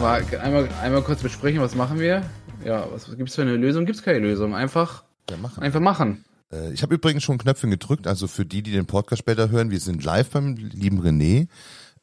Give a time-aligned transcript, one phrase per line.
[0.00, 2.22] Mal einmal, einmal kurz besprechen, was machen wir?
[2.64, 3.84] Ja, was gibt es für eine Lösung?
[3.84, 4.54] Gibt es keine Lösung.
[4.54, 5.62] Einfach, Ja, machen.
[5.62, 6.24] einfach machen.
[6.50, 9.70] Äh, Ich habe übrigens schon Knöpfchen gedrückt, also für die, die den Podcast später hören,
[9.70, 11.48] wir sind live beim lieben René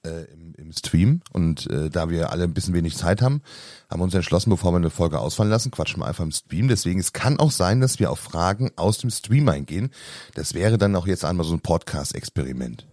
[0.06, 3.42] äh, im, im Stream und äh, da wir alle ein bisschen wenig Zeit haben,
[3.90, 6.68] haben wir uns entschlossen, bevor wir eine Folge ausfallen lassen, quatschen wir einfach im Stream.
[6.68, 9.90] Deswegen, es kann auch sein, dass wir auf Fragen aus dem Stream eingehen.
[10.36, 12.86] Das wäre dann auch jetzt einmal so ein Podcast-Experiment.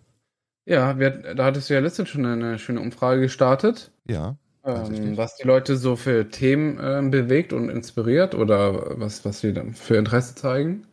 [0.66, 4.36] Ja, wir, da hattest du ja letztens schon eine schöne Umfrage gestartet, Ja.
[4.64, 9.52] Ähm, was die Leute so für Themen ähm, bewegt und inspiriert oder was, was sie
[9.52, 10.86] dann für Interesse zeigen.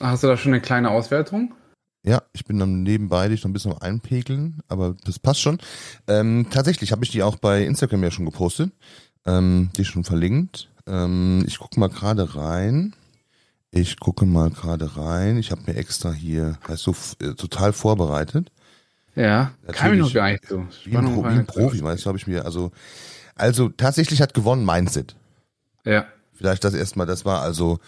[0.00, 1.54] Hast du da schon eine kleine Auswertung?
[2.04, 5.58] Ja, ich bin dann nebenbei dich noch ein bisschen am einpegeln, aber das passt schon.
[6.06, 8.70] Ähm, tatsächlich habe ich die auch bei Instagram ja schon gepostet,
[9.26, 10.70] ähm, die schon verlinkt.
[10.86, 12.94] Ähm, ich gucke mal gerade rein.
[13.70, 15.36] Ich gucke mal gerade rein.
[15.36, 18.50] Ich habe mir extra hier, weißt du, äh, total vorbereitet.
[19.18, 20.14] Ja, kann mich noch Natürlich.
[20.14, 20.66] gar nicht so.
[20.84, 22.70] Wie ein, Pro, wie ein Profi, weißt du, habe ich mir, also,
[23.34, 25.16] also tatsächlich hat gewonnen Mindset.
[25.84, 26.06] Ja,
[26.38, 27.80] Vielleicht das erstmal, das war also,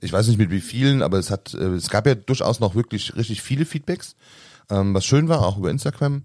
[0.00, 2.74] ich weiß nicht mit wie vielen, aber es hat, äh, es gab ja durchaus noch
[2.74, 4.14] wirklich richtig viele Feedbacks,
[4.68, 6.22] ähm, was schön war, auch über Instagram.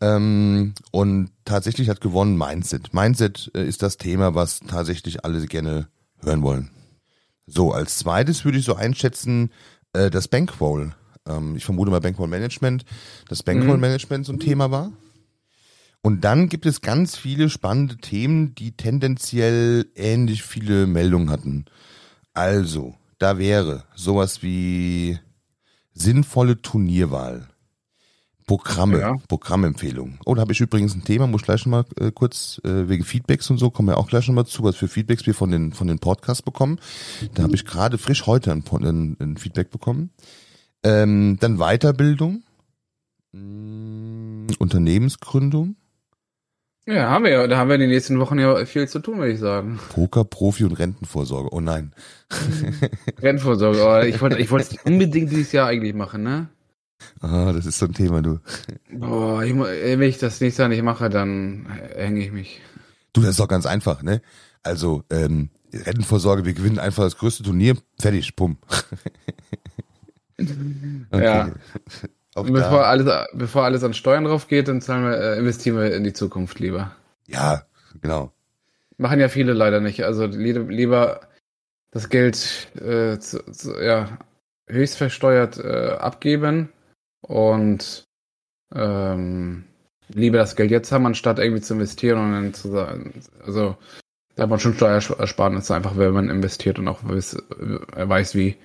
[0.00, 2.94] Ähm, und tatsächlich hat gewonnen Mindset.
[2.94, 5.88] Mindset äh, ist das Thema, was tatsächlich alle gerne
[6.22, 6.70] hören wollen.
[7.46, 9.50] So, als zweites würde ich so einschätzen,
[9.92, 10.94] äh, das Bankroll.
[11.28, 12.84] Ähm, ich vermute mal Bankroll Management,
[13.28, 14.92] das Bankroll Management so ein Thema war.
[16.02, 21.64] Und dann gibt es ganz viele spannende Themen, die tendenziell ähnlich viele Meldungen hatten.
[22.34, 25.18] Also, da wäre sowas wie
[25.92, 27.48] sinnvolle Turnierwahl.
[28.46, 29.16] Programme, Ja.
[29.28, 30.20] Programmempfehlungen.
[30.24, 32.88] Oh, da habe ich übrigens ein Thema, muss ich gleich noch mal äh, kurz äh,
[32.88, 35.34] wegen Feedbacks und so, kommen wir auch gleich noch mal zu, was für Feedbacks wir
[35.34, 36.78] von den von den Podcasts bekommen.
[37.34, 40.10] Da habe ich gerade frisch heute ein, ein, ein Feedback bekommen.
[40.82, 42.42] Ähm, dann Weiterbildung,
[43.32, 45.76] mh, Unternehmensgründung,
[46.88, 47.46] ja, haben wir ja.
[47.46, 49.78] Da haben wir in den nächsten Wochen ja viel zu tun, würde ich sagen.
[49.90, 51.50] Poker, Profi und Rentenvorsorge.
[51.52, 51.92] Oh nein.
[53.20, 53.82] Rennvorsorge.
[53.82, 56.48] Aber ich wollte ich wollte es unbedingt dieses Jahr eigentlich machen, ne?
[57.20, 58.40] Ah, das ist so ein Thema, du.
[58.90, 62.62] Boah, ich, wenn ich das nächstes Jahr nicht mache, dann hänge ich mich.
[63.12, 64.22] Du, das ist doch ganz einfach, ne?
[64.62, 68.56] Also, ähm, Rentenvorsorge, wir gewinnen einfach das größte Turnier, fertig, bumm.
[71.10, 71.24] okay.
[71.24, 71.50] Ja.
[72.42, 76.04] Bevor alles, bevor alles an Steuern drauf geht, dann zahlen wir, äh, investieren wir in
[76.04, 76.94] die Zukunft lieber.
[77.26, 77.62] ja,
[78.00, 78.30] genau.
[78.96, 80.04] Machen ja viele leider nicht.
[80.04, 81.20] Also lieber, lieber
[81.90, 84.18] das Geld äh, zu, zu, ja,
[84.68, 86.68] höchst versteuert äh, abgeben
[87.22, 88.06] und
[88.74, 89.64] ähm,
[90.08, 93.76] lieber das Geld jetzt haben, anstatt irgendwie zu investieren und dann zu sagen, also
[94.34, 98.56] da hat man schon Steuersparnisse einfach, wenn man investiert und auch weiß, äh, weiß wie.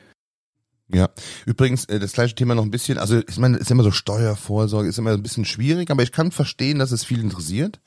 [0.94, 1.10] Ja,
[1.46, 4.88] übrigens, äh, das gleiche Thema noch ein bisschen, also ich meine, ist immer so Steuervorsorge,
[4.88, 7.80] ist immer ein bisschen schwierig, aber ich kann verstehen, dass es viel interessiert.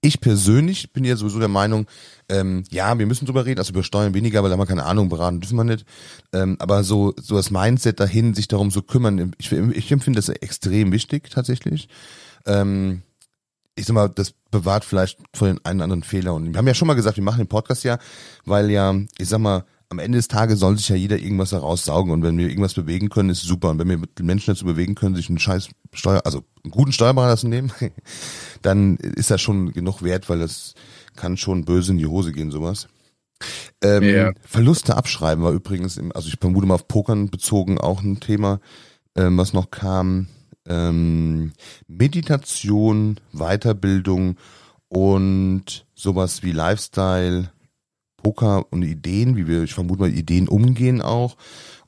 [0.00, 1.86] Ich persönlich bin ja sowieso der Meinung,
[2.28, 4.84] ähm, ja, wir müssen drüber reden, also über Steuern weniger, weil da haben wir keine
[4.84, 5.84] Ahnung, beraten dürfen wir nicht.
[6.32, 10.28] Ähm, aber so, so das Mindset dahin, sich darum zu kümmern, ich, ich empfinde das
[10.28, 11.88] extrem wichtig tatsächlich.
[12.46, 13.02] Ähm,
[13.74, 16.34] ich sag mal, das bewahrt vielleicht vor den einen oder anderen Fehler.
[16.34, 17.98] Und wir haben ja schon mal gesagt, wir machen den Podcast ja,
[18.44, 22.12] weil ja, ich sag mal, am Ende des Tages soll sich ja jeder irgendwas heraussaugen
[22.12, 23.70] und wenn wir irgendwas bewegen können, ist super.
[23.70, 26.70] Und wenn wir mit den Menschen dazu bewegen können, sich einen scheiß Steuer, also einen
[26.70, 27.72] guten Steuerberater zu nehmen,
[28.62, 30.74] dann ist das schon genug wert, weil das
[31.16, 32.88] kann schon böse in die Hose gehen, sowas.
[33.82, 34.32] Ähm, Ja.
[34.42, 38.60] Verluste abschreiben war übrigens, im, also ich vermute mal auf Pokern bezogen auch ein Thema,
[39.16, 40.28] ähm, was noch kam.
[40.66, 41.52] Ähm,
[41.86, 44.36] Meditation, Weiterbildung
[44.88, 47.50] und sowas wie Lifestyle,
[48.28, 51.38] Poker und Ideen, wie wir, ich vermute mal, Ideen umgehen auch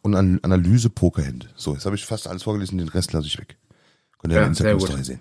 [0.00, 1.48] und an Analyse Pokerhände.
[1.54, 3.58] So, jetzt habe ich fast alles vorgelesen, den Rest lasse ich weg.
[4.18, 5.20] Könnt ihr Ja, ja, in Instagram sehen.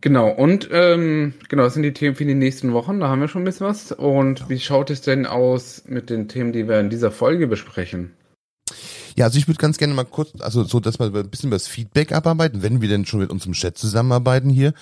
[0.00, 3.28] Genau, und ähm, genau, das sind die Themen für die nächsten Wochen, da haben wir
[3.28, 3.92] schon ein bisschen was.
[3.92, 8.12] Und wie schaut es denn aus mit den Themen, die wir in dieser Folge besprechen?
[9.16, 11.56] Ja, also ich würde ganz gerne mal kurz, also so, dass wir ein bisschen über
[11.56, 14.72] das Feedback abarbeiten, wenn wir denn schon mit unserem Chat zusammenarbeiten hier,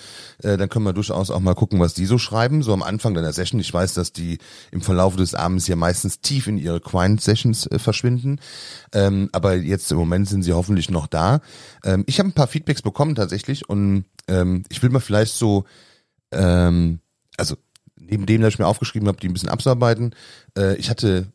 [0.42, 3.14] äh, dann können wir durchaus auch mal gucken, was die so schreiben, so am Anfang
[3.14, 3.60] deiner Session.
[3.60, 4.38] Ich weiß, dass die
[4.70, 8.40] im Verlauf des Abends ja meistens tief in ihre Quiet-Sessions äh, verschwinden,
[8.92, 11.40] ähm, aber jetzt im Moment sind sie hoffentlich noch da.
[11.84, 15.64] Ähm, ich habe ein paar Feedbacks bekommen tatsächlich und ähm, ich will mal vielleicht so
[16.32, 17.00] ähm,
[17.38, 17.56] also
[18.10, 20.14] neben dem, dass ich mir aufgeschrieben habe, die ein bisschen abzuarbeiten,
[20.56, 21.32] äh, ich hatte,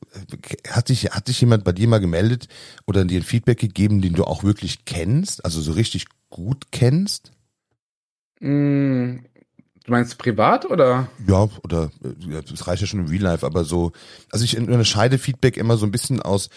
[0.69, 2.47] hat dich, hat dich jemand bei dir mal gemeldet
[2.85, 7.31] oder dir ein Feedback gegeben, den du auch wirklich kennst, also so richtig gut kennst?
[8.39, 9.17] Mm,
[9.85, 11.07] du meinst privat oder?
[11.27, 13.91] Ja, oder äh, das reicht ja schon im Real Life, aber so,
[14.31, 16.49] also ich unterscheide Feedback immer so ein bisschen aus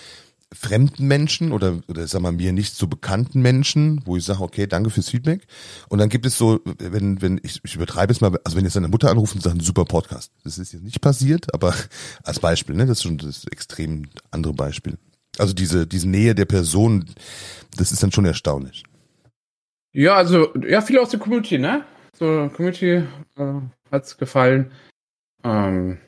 [0.54, 4.66] fremden Menschen oder, oder sag mal mir nicht so bekannten Menschen, wo ich sage, okay,
[4.66, 5.46] danke fürs Feedback.
[5.88, 8.76] Und dann gibt es so, wenn, wenn, ich, ich übertreibe es mal, also wenn jetzt
[8.76, 10.32] deine Mutter anruft und sagt, super Podcast.
[10.44, 11.74] Das ist jetzt nicht passiert, aber
[12.22, 12.86] als Beispiel, ne?
[12.86, 14.98] Das ist schon das extrem andere Beispiel.
[15.38, 17.04] Also diese, diese Nähe der Person,
[17.76, 18.84] das ist dann schon erstaunlich.
[19.92, 21.84] Ja, also, ja, viele aus der Community, ne?
[22.18, 23.02] So, Community
[23.36, 23.60] äh,
[23.90, 24.70] hat's gefallen.
[25.42, 25.98] Ähm,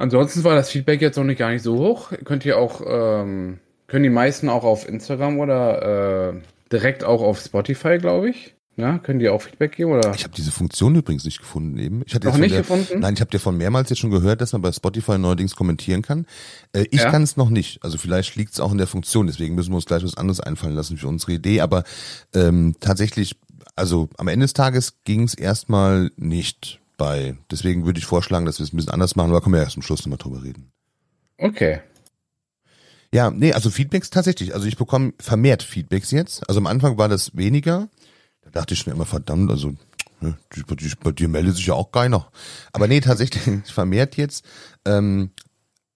[0.00, 2.12] Ansonsten war das Feedback jetzt noch nicht gar nicht so hoch.
[2.24, 6.40] Könnt ihr auch, ähm, können die meisten auch auf Instagram oder äh,
[6.72, 8.54] direkt auch auf Spotify, glaube ich.
[8.76, 10.14] Ja, können die auch Feedback geben oder?
[10.14, 12.02] Ich habe diese Funktion übrigens nicht gefunden eben.
[12.06, 13.00] Ich hatte Noch nicht der, gefunden?
[13.00, 16.00] Nein, ich habe dir von mehrmals jetzt schon gehört, dass man bei Spotify neuerdings kommentieren
[16.00, 16.24] kann.
[16.72, 17.10] Äh, ich Ja.
[17.10, 17.84] kann es noch nicht.
[17.84, 19.26] Also vielleicht liegt es auch in der Funktion.
[19.26, 21.60] Deswegen müssen wir uns gleich was anderes einfallen lassen für unsere Idee.
[21.60, 21.84] Aber
[22.34, 23.36] ähm, tatsächlich,
[23.76, 27.38] also am Ende des Tages ging es erstmal nicht bei.
[27.50, 29.30] Deswegen würde ich vorschlagen, dass wir es ein bisschen anders machen.
[29.30, 30.70] Aber können wir erst zum Schluss nochmal drüber reden.
[31.38, 31.80] Okay.
[33.12, 34.54] Ja, nee, also Feedbacks tatsächlich.
[34.54, 36.46] Also ich bekomme vermehrt Feedbacks jetzt.
[36.46, 37.88] Also am Anfang war das weniger.
[38.42, 39.72] Da dachte ich mir immer, verdammt, also
[40.20, 40.36] ne,
[40.66, 42.30] bei dir- bei dir meldet sich ja auch keiner.
[42.74, 43.42] Aber nee, tatsächlich
[43.72, 44.44] vermehrt jetzt.
[44.84, 45.30] Ähm,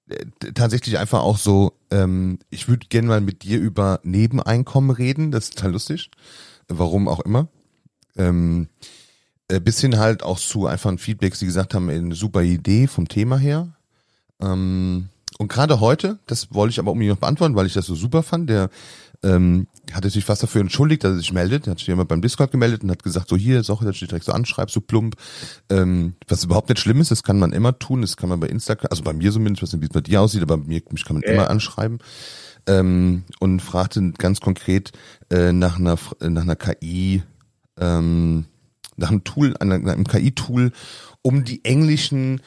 [0.09, 0.25] äh,
[0.55, 5.31] tatsächlich einfach auch so, ähm, ich würde gerne mal mit dir über Nebeneinkommen reden.
[5.31, 6.11] Das ist total lustig.
[6.69, 7.49] Warum auch immer.
[8.17, 9.04] Ähm, äh,
[9.49, 13.37] bis hin halt auch zu einfach Feedbacks, die gesagt haben, eine super Idee vom Thema
[13.39, 13.69] her.
[14.41, 15.09] Ähm,
[15.39, 18.23] und gerade heute, das wollte ich aber irgendwie noch beantworten, weil ich das so super
[18.23, 18.71] fand, der
[19.23, 21.67] ähm, hatte sich fast dafür entschuldigt, dass er sich meldet.
[21.67, 24.01] Er hat sich jemand beim Discord gemeldet und hat gesagt, so hier, Sache, dass du
[24.01, 25.17] dich direkt so anschreibst, so plump.
[25.71, 28.49] Ähm, was überhaupt nicht schlimm ist, das kann man immer tun, das kann man bei
[28.49, 30.83] Instagram, also bei mir zumindest, weiß nicht, wie es bei dir aussieht, aber bei mir,
[30.91, 31.33] mich kann man Ja.
[31.33, 31.99] immer anschreiben.
[32.67, 34.93] Ähm, und fragte ganz konkret
[35.31, 37.23] äh, nach einer nach einer KI,
[37.79, 38.47] ähm,
[38.97, 40.73] nach einem Tool, einem KI-Tool,
[41.23, 42.41] um die englischen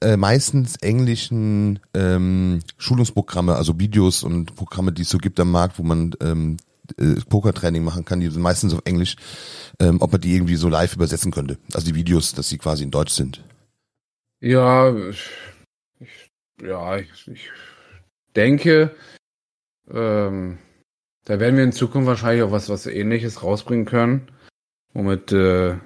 [0.00, 5.78] äh, meistens englischen ähm, Schulungsprogramme, also Videos und Programme, die es so gibt am Markt,
[5.78, 6.58] wo man ähm,
[6.98, 9.16] äh, Pokertraining machen kann, die sind meistens auf Englisch,
[9.80, 11.58] ähm, ob man die irgendwie so live übersetzen könnte.
[11.72, 13.42] Also die Videos, dass sie quasi in Deutsch sind.
[14.40, 15.30] Ja, ich,
[16.62, 17.48] ja, ich, ich
[18.36, 18.94] denke,
[19.90, 20.58] ähm,
[21.24, 24.30] da werden wir in Zukunft wahrscheinlich auch was, was ähnliches rausbringen können,
[24.92, 25.78] womit äh,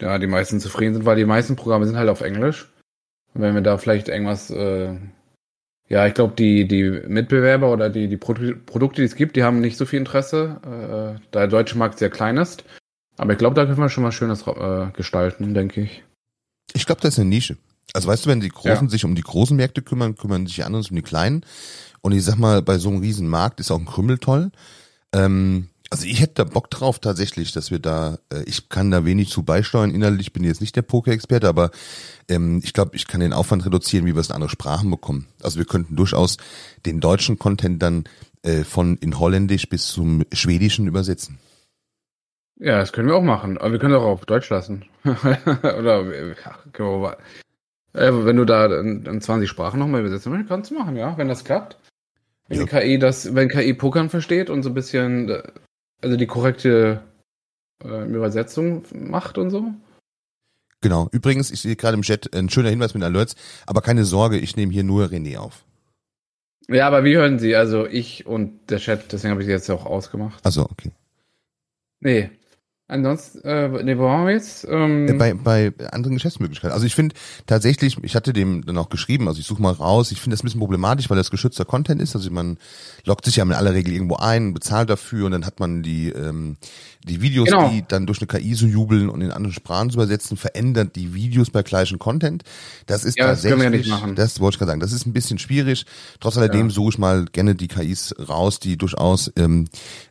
[0.00, 2.68] ja, die meisten zufrieden sind, weil die meisten Programme sind halt auf Englisch.
[3.34, 4.94] Und wenn wir da vielleicht irgendwas, äh,
[5.88, 9.42] ja, ich glaube, die, die Mitbewerber oder die, die Produ Produkte, die es gibt, die
[9.44, 12.64] haben nicht so viel Interesse, äh, da der deutsche Markt sehr klein ist.
[13.16, 16.04] Aber ich glaube, da können wir schon mal Schönes äh, gestalten, denke ich.
[16.72, 17.56] Ich glaube, das ist eine Nische.
[17.94, 18.90] Also weißt du, wenn die Großen Ja.
[18.90, 21.44] sich um die großen Märkte kümmern, kümmern sich die anderen um die kleinen.
[22.00, 24.50] Und ich sag mal, bei so einem riesen Markt ist auch ein Krümmel toll.
[25.12, 29.04] Ähm, also ich hätte da Bock drauf tatsächlich, dass wir da, äh, ich kann da
[29.04, 31.70] wenig zu beisteuern innerlich, bin jetzt nicht der Poker-Experte, aber
[32.28, 35.26] ähm, ich glaube, ich kann den Aufwand reduzieren, wie wir es in andere Sprachen bekommen.
[35.42, 36.36] Also wir könnten durchaus
[36.86, 38.04] den deutschen Content dann
[38.42, 41.38] äh, von in Holländisch bis zum Schwedischen übersetzen.
[42.60, 43.56] Ja, das können wir auch machen.
[43.58, 44.84] Aber wir können auch auf Deutsch lassen.
[45.04, 47.16] Oder ja, können wir.
[47.94, 51.16] Äh, wenn du da in, in 20 Sprachen nochmal übersetzen willst, kannst du machen, ja,
[51.16, 51.78] wenn das klappt.
[52.48, 52.64] Wenn Ja.
[52.64, 55.42] die KI das, wenn KI Pokern versteht und so ein bisschen, äh,
[56.02, 57.02] also die korrekte
[57.84, 59.72] äh, Übersetzung macht und so.
[60.80, 61.08] Genau.
[61.10, 63.34] Übrigens, ich sehe gerade im Chat ein schöner Hinweis mit Alerts,
[63.66, 65.64] aber keine Sorge, ich nehme hier nur René auf.
[66.68, 67.56] Ja, aber wie hören Sie?
[67.56, 70.44] Also ich und der Chat, deswegen habe ich sie jetzt auch ausgemacht.
[70.44, 70.92] Also okay.
[72.00, 72.30] Nee.
[72.90, 74.66] Ansonsten, äh, nee, wo waren wir jetzt?
[74.66, 76.72] Ähm, Äh, Bei, bei anderen Geschäftsmöglichkeiten.
[76.72, 77.14] Also ich finde
[77.46, 80.42] tatsächlich, ich hatte dem dann auch geschrieben, also ich suche mal raus, ich finde das
[80.42, 82.16] ein bisschen problematisch, weil das geschützter Content ist.
[82.16, 82.56] Also man
[83.04, 86.08] loggt sich ja in aller Regel irgendwo ein, bezahlt dafür und dann hat man die,
[86.08, 86.56] ähm,
[87.04, 87.68] die Videos, Genau.
[87.68, 91.12] die dann durch eine KI so jubeln und in andere Sprachen zu übersetzen, verändert die
[91.12, 92.42] Videos bei gleichen Content.
[92.86, 94.14] Das ist Ja, das können tatsächlich, wir ja nicht machen.
[94.14, 95.84] das wollte ich gerade sagen, das ist ein bisschen schwierig.
[96.20, 96.74] Trotz alledem Ja.
[96.74, 99.66] suche ich mal gerne die KIs raus, die durchaus ähm,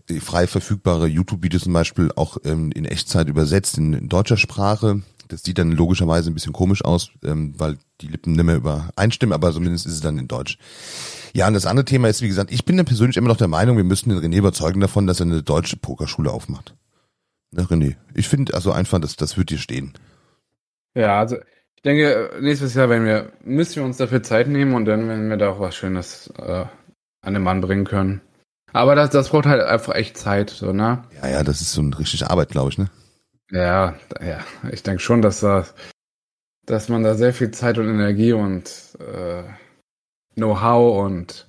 [0.10, 5.02] die frei verfügbare YouTube-Videos zum Beispiel auch ähm, in Echtzeit übersetzt in, in deutscher Sprache.
[5.28, 9.34] Das sieht dann logischerweise ein bisschen komisch aus, ähm, weil die Lippen nicht mehr übereinstimmen,
[9.34, 10.58] aber zumindest ist es dann in Deutsch.
[11.34, 13.50] Ja, und das andere Thema ist, wie gesagt, ich bin dann persönlich immer noch der
[13.50, 16.76] Meinung, wir müssen den René überzeugen davon, dass er eine deutsche Pokerschule aufmacht.
[17.52, 17.96] Ne, René?
[18.14, 19.94] Ich finde also einfach, das, das wird dir stehen.
[20.96, 21.38] Ja, also
[21.76, 25.30] ich denke, nächstes Jahr wenn wir, müssen wir uns dafür Zeit nehmen und dann werden
[25.30, 26.66] wir da auch was Schönes äh,
[27.22, 28.22] an den Mann bringen können.
[28.74, 31.04] Aber das, das braucht halt einfach echt Zeit, so, ne?
[31.22, 32.90] Ja, ja, das ist so eine richtige Arbeit, glaube ich, ne?
[33.50, 34.40] Ja, ja,
[34.72, 35.66] ich denke schon, dass da
[36.68, 39.44] dass man da sehr viel Zeit und Energie und äh,
[40.36, 41.48] Know-how und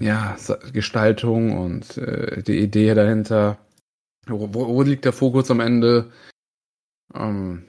[0.00, 0.36] ja,
[0.72, 3.58] Gestaltung und äh, die Idee dahinter.
[4.26, 6.10] Wo, wo, liegt der Fokus am Ende?
[7.12, 7.68] Ähm,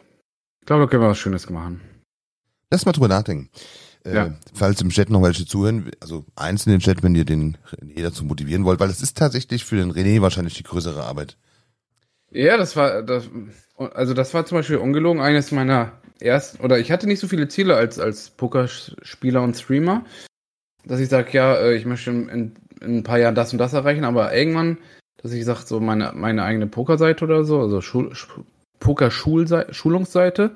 [0.61, 1.81] ich glaube, da können wir was Schönes machen.
[2.71, 3.49] Lass mal drüber nachdenken.
[4.05, 4.33] Äh, ja.
[4.53, 8.03] Falls im Chat noch welche zuhören, also eins in den Chat, wenn ihr den René
[8.03, 11.37] dazu motivieren wollt, weil es ist tatsächlich für den René wahrscheinlich die größere Arbeit.
[12.31, 13.29] Ja, das war, das,
[13.77, 17.47] also das war zum Beispiel ungelogen eines meiner ersten, oder ich hatte nicht so viele
[17.47, 20.05] Ziele als, als Pokerspieler und Streamer
[20.85, 23.73] dass ich sage, ja, äh, ich möchte in, in, ein paar Jahren das und das
[23.73, 24.77] erreichen, aber irgendwann,
[25.21, 28.13] dass ich sage, so meine, meine eigene Pokerseite oder so, also Schul,
[28.79, 30.51] Poker-Schulungsseite,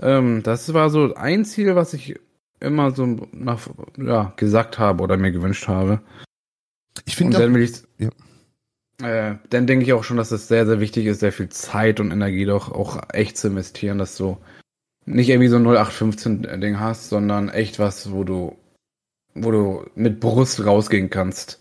[0.00, 2.16] ähm, das war so ein Ziel, was ich
[2.62, 6.00] immer so nach, ja, gesagt habe oder mir gewünscht habe.
[7.04, 8.10] Ich finde, dann will ich, ja.
[9.30, 12.00] äh, dann denke ich auch schon, dass es sehr, sehr wichtig ist, sehr viel Zeit
[12.00, 14.38] und Energie doch auch echt zu investieren, dass du
[15.04, 18.56] nicht irgendwie so ein 0815 Ding hast, sondern echt was, wo du
[19.34, 21.58] wo du mit Brust rausgehen kannst.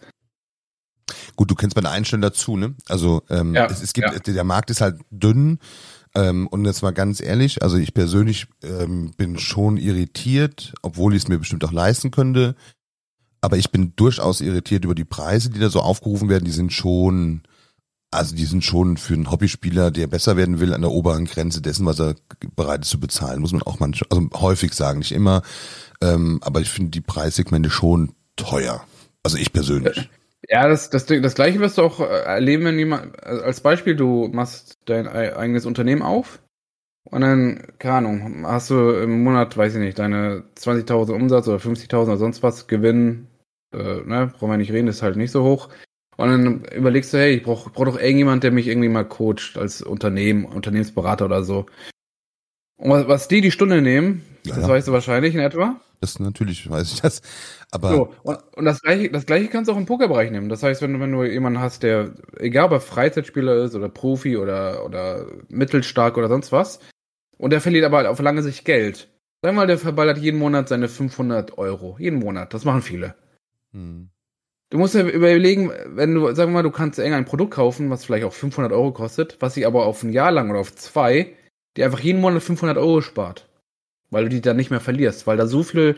[1.35, 2.75] Gut, du kennst meine Einstellung dazu, ne?
[2.87, 4.33] Also ähm, ja, es, es gibt, ja.
[4.33, 5.59] der Markt ist halt dünn.
[6.13, 11.23] Ähm, und jetzt mal ganz ehrlich, also ich persönlich ähm, bin schon irritiert, obwohl ich
[11.23, 12.55] es mir bestimmt auch leisten könnte.
[13.39, 16.45] Aber ich bin durchaus irritiert über die Preise, die da so aufgerufen werden.
[16.45, 17.41] Die sind schon,
[18.11, 21.61] also die sind schon für einen Hobbyspieler, der besser werden will, an der oberen Grenze
[21.61, 22.15] dessen, was er
[22.55, 23.41] bereit ist zu bezahlen.
[23.41, 25.41] Muss man auch manchmal, also häufig sagen, nicht immer.
[26.01, 28.85] Ähm, aber ich finde die Preissegmente schon teuer.
[29.23, 30.09] Also ich persönlich.
[30.49, 33.95] Ja, das, das, das gleiche wirst du auch äh, erleben, wenn jemand, also als Beispiel,
[33.95, 36.41] du machst dein eigenes Unternehmen auf
[37.03, 41.59] und dann, keine Ahnung, hast du im Monat, weiß ich nicht, deine 20.000 Umsatz oder
[41.59, 43.27] 50.000 oder sonst was Gewinn,
[43.73, 45.69] äh, ne, brauchen wir nicht reden, ist halt nicht so hoch.
[46.17, 49.57] Und dann überlegst du, hey, ich brauche brauch doch irgendjemand, der mich irgendwie mal coacht
[49.57, 51.65] als Unternehmen, Unternehmensberater oder so.
[52.77, 55.79] Und was, was die die Stunde nehmen, ja, das weißt du wahrscheinlich in etwa.
[56.01, 57.21] Das natürlich weiß ich das.
[57.69, 60.49] Aber so, und, und, das gleiche, das gleiche kannst du auch im Pokerbereich nehmen.
[60.49, 64.35] Das heißt, wenn, wenn du jemanden hast, der, egal ob er Freizeitspieler ist oder Profi
[64.35, 66.79] oder, oder mittelstark oder sonst was,
[67.37, 69.09] und der verliert aber auf lange Sicht Geld.
[69.43, 71.97] Wir mal, der verballert jeden Monat seine 500 Euro.
[71.99, 72.53] Jeden Monat.
[72.53, 73.13] Das machen viele.
[73.71, 74.09] Hm.
[74.71, 77.91] Du musst ja überlegen, wenn du, sagen wir mal, du kannst eng ein Produkt kaufen,
[77.91, 80.73] was vielleicht auch 500 Euro kostet, was sich aber auf ein Jahr lang oder auf
[80.73, 81.35] zwei,
[81.77, 83.50] die einfach jeden Monat 500 Euro spart
[84.11, 85.97] weil du die dann nicht mehr verlierst, weil da so viel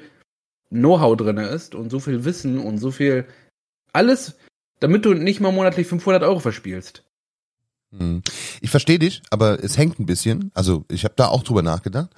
[0.70, 3.25] Know-how drin ist und so viel Wissen und so viel
[3.91, 4.38] alles,
[4.79, 7.03] damit du nicht mal monatlich 500 Euro verspielst.
[7.98, 8.24] Hm.
[8.62, 10.50] Ich verstehe dich, aber es hängt ein bisschen.
[10.55, 12.10] Also ich habe da auch drüber nachgedacht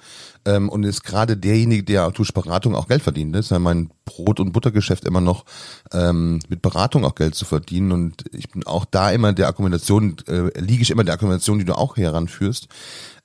[0.46, 3.34] ähm, und ist gerade derjenige, der durch Beratung auch Geld verdient.
[3.34, 5.44] Das ist ja mein Brot- und Buttergeschäft immer noch
[5.92, 10.16] ähm, mit Beratung auch Geld zu verdienen und ich bin auch da immer der Argumentation,
[10.28, 12.68] äh, liege ich immer der Argumentation, die du auch heranführst.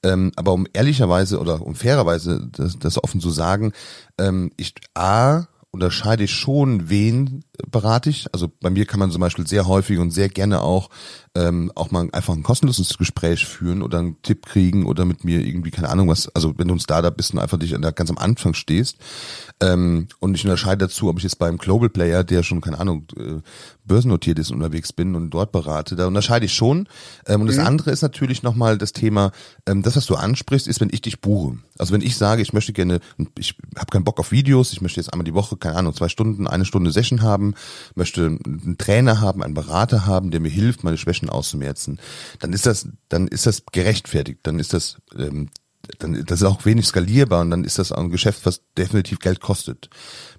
[0.03, 3.73] Ähm, aber um ehrlicherweise oder um fairerweise das, das offen zu sagen,
[4.17, 8.27] ähm, ich A, unterscheide ich schon, wen berate ich.
[8.33, 10.89] Also bei mir kann man zum Beispiel sehr häufig und sehr gerne auch
[11.33, 15.39] ähm, auch mal einfach ein kostenloses Gespräch führen oder einen Tipp kriegen oder mit mir
[15.39, 18.17] irgendwie, keine Ahnung was, also wenn du ein Startup bist und einfach dich ganz am
[18.17, 18.97] Anfang stehst.
[19.61, 23.05] Ähm, und ich unterscheide dazu, ob ich jetzt beim Global Player, der schon, keine Ahnung,
[23.17, 23.39] äh,
[23.85, 26.89] börsennotiert ist, unterwegs bin und dort berate, da unterscheide ich schon.
[27.25, 27.55] Ähm, und mhm.
[27.55, 29.31] das andere ist natürlich nochmal das Thema,
[29.65, 31.59] ähm, das, was du ansprichst, ist, wenn ich dich buche.
[31.77, 32.99] Also wenn ich sage, ich möchte gerne,
[33.39, 36.09] ich habe keinen Bock auf Videos, ich möchte jetzt einmal die Woche, keine Ahnung, zwei
[36.09, 37.50] Stunden, eine Stunde Session haben,
[37.95, 41.99] möchte einen Trainer haben, einen Berater haben, der mir hilft, meine Schwächen auszumerzen,
[42.39, 45.49] dann ist das, dann ist das gerechtfertigt, dann ist das, ähm,
[45.99, 49.19] dann das ist auch wenig skalierbar und dann ist das auch ein Geschäft, was definitiv
[49.19, 49.89] Geld kostet.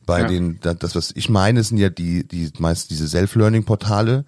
[0.06, 0.28] Bei ja.
[0.28, 4.24] den, das was ich meine, sind ja die, die meist diese Self-Learning-Portale,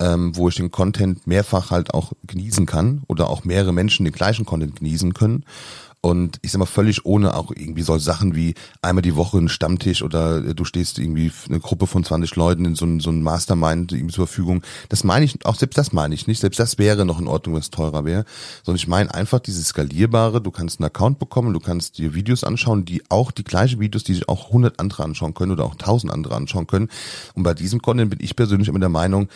[0.00, 4.12] ähm, wo ich den Content mehrfach halt auch genießen kann oder auch mehrere Menschen den
[4.12, 5.44] gleichen Content genießen können.
[6.04, 9.48] Und ich sag mal, völlig ohne auch irgendwie so Sachen wie einmal die Woche ein
[9.48, 13.22] Stammtisch oder du stehst irgendwie eine Gruppe von 20 Leuten in so ein, so ein
[13.22, 14.62] Mastermind irgendwie zur Verfügung.
[14.90, 16.40] Das meine ich, auch selbst das meine ich nicht.
[16.40, 18.26] Selbst das wäre noch in Ordnung, wenn es teurer wäre.
[18.64, 22.44] Sondern ich meine einfach dieses skalierbare, du kannst einen Account bekommen, du kannst dir Videos
[22.44, 25.72] anschauen, die auch die gleichen Videos, die sich auch 100 andere anschauen können oder auch
[25.72, 26.90] 1000 andere anschauen können.
[27.32, 29.30] Und bei diesem Content bin ich persönlich immer der Meinung,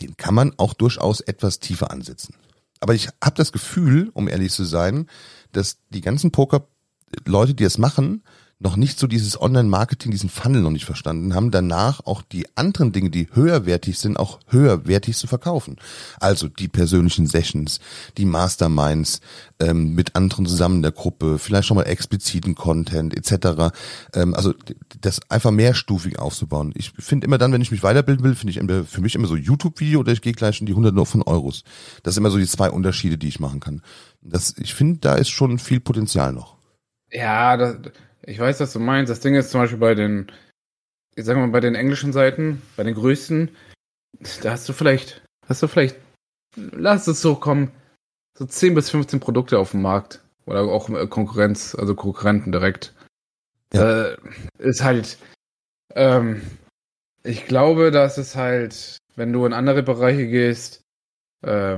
[0.00, 2.36] den kann man auch durchaus etwas tiefer ansetzen.
[2.78, 5.06] Aber ich habe das Gefühl, um ehrlich zu sein,
[5.52, 8.22] dass die ganzen Poker-Leute, die es machen,
[8.62, 12.92] noch nicht so dieses Online-Marketing, diesen Funnel noch nicht verstanden haben, danach auch die anderen
[12.92, 15.76] Dinge, die höherwertig sind, auch höherwertig zu verkaufen.
[16.20, 17.80] Also die persönlichen Sessions,
[18.16, 19.20] die Masterminds
[19.58, 23.74] ähm, mit anderen zusammen in der Gruppe, vielleicht schon mal expliziten Content etc.
[24.14, 24.54] Ähm, also
[25.00, 26.72] das einfach mehrstufig aufzubauen.
[26.76, 29.36] Ich finde immer dann, wenn ich mich weiterbilden will, finde ich für mich immer so
[29.36, 31.64] YouTube-Video oder ich gehe gleich in die hunderte von Euros.
[32.04, 33.82] Das sind immer so die zwei Unterschiede, die ich machen kann.
[34.22, 36.56] Das, ich finde, da ist schon viel Potenzial noch.
[37.10, 37.76] Ja, das,
[38.22, 39.10] ich weiß, was du meinst.
[39.10, 40.30] Das Ding ist zum Beispiel bei den,
[41.14, 43.50] ich sag mal, bei den englischen Seiten, bei den größten,
[44.42, 45.96] da hast du vielleicht, hast du vielleicht,
[46.56, 47.72] lass es so kommen,
[48.38, 50.20] so 10 bis 15 Produkte auf dem Markt.
[50.46, 52.94] Oder auch Konkurrenz, also Konkurrenten direkt.
[53.72, 54.08] Ja.
[54.08, 54.16] Äh,
[54.58, 55.18] ist halt,
[55.94, 56.42] ähm,
[57.22, 60.81] ich glaube, dass es halt, wenn du in andere Bereiche gehst,
[61.42, 61.74] äh,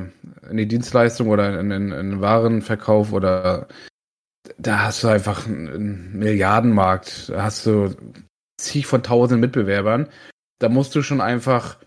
[0.50, 3.68] in die Dienstleistung oder in den Warenverkauf oder
[4.58, 7.94] da hast du einfach einen Milliardenmarkt, da hast du
[8.58, 10.08] zig von tausend Mitbewerbern.
[10.58, 11.78] Da musst du schon einfach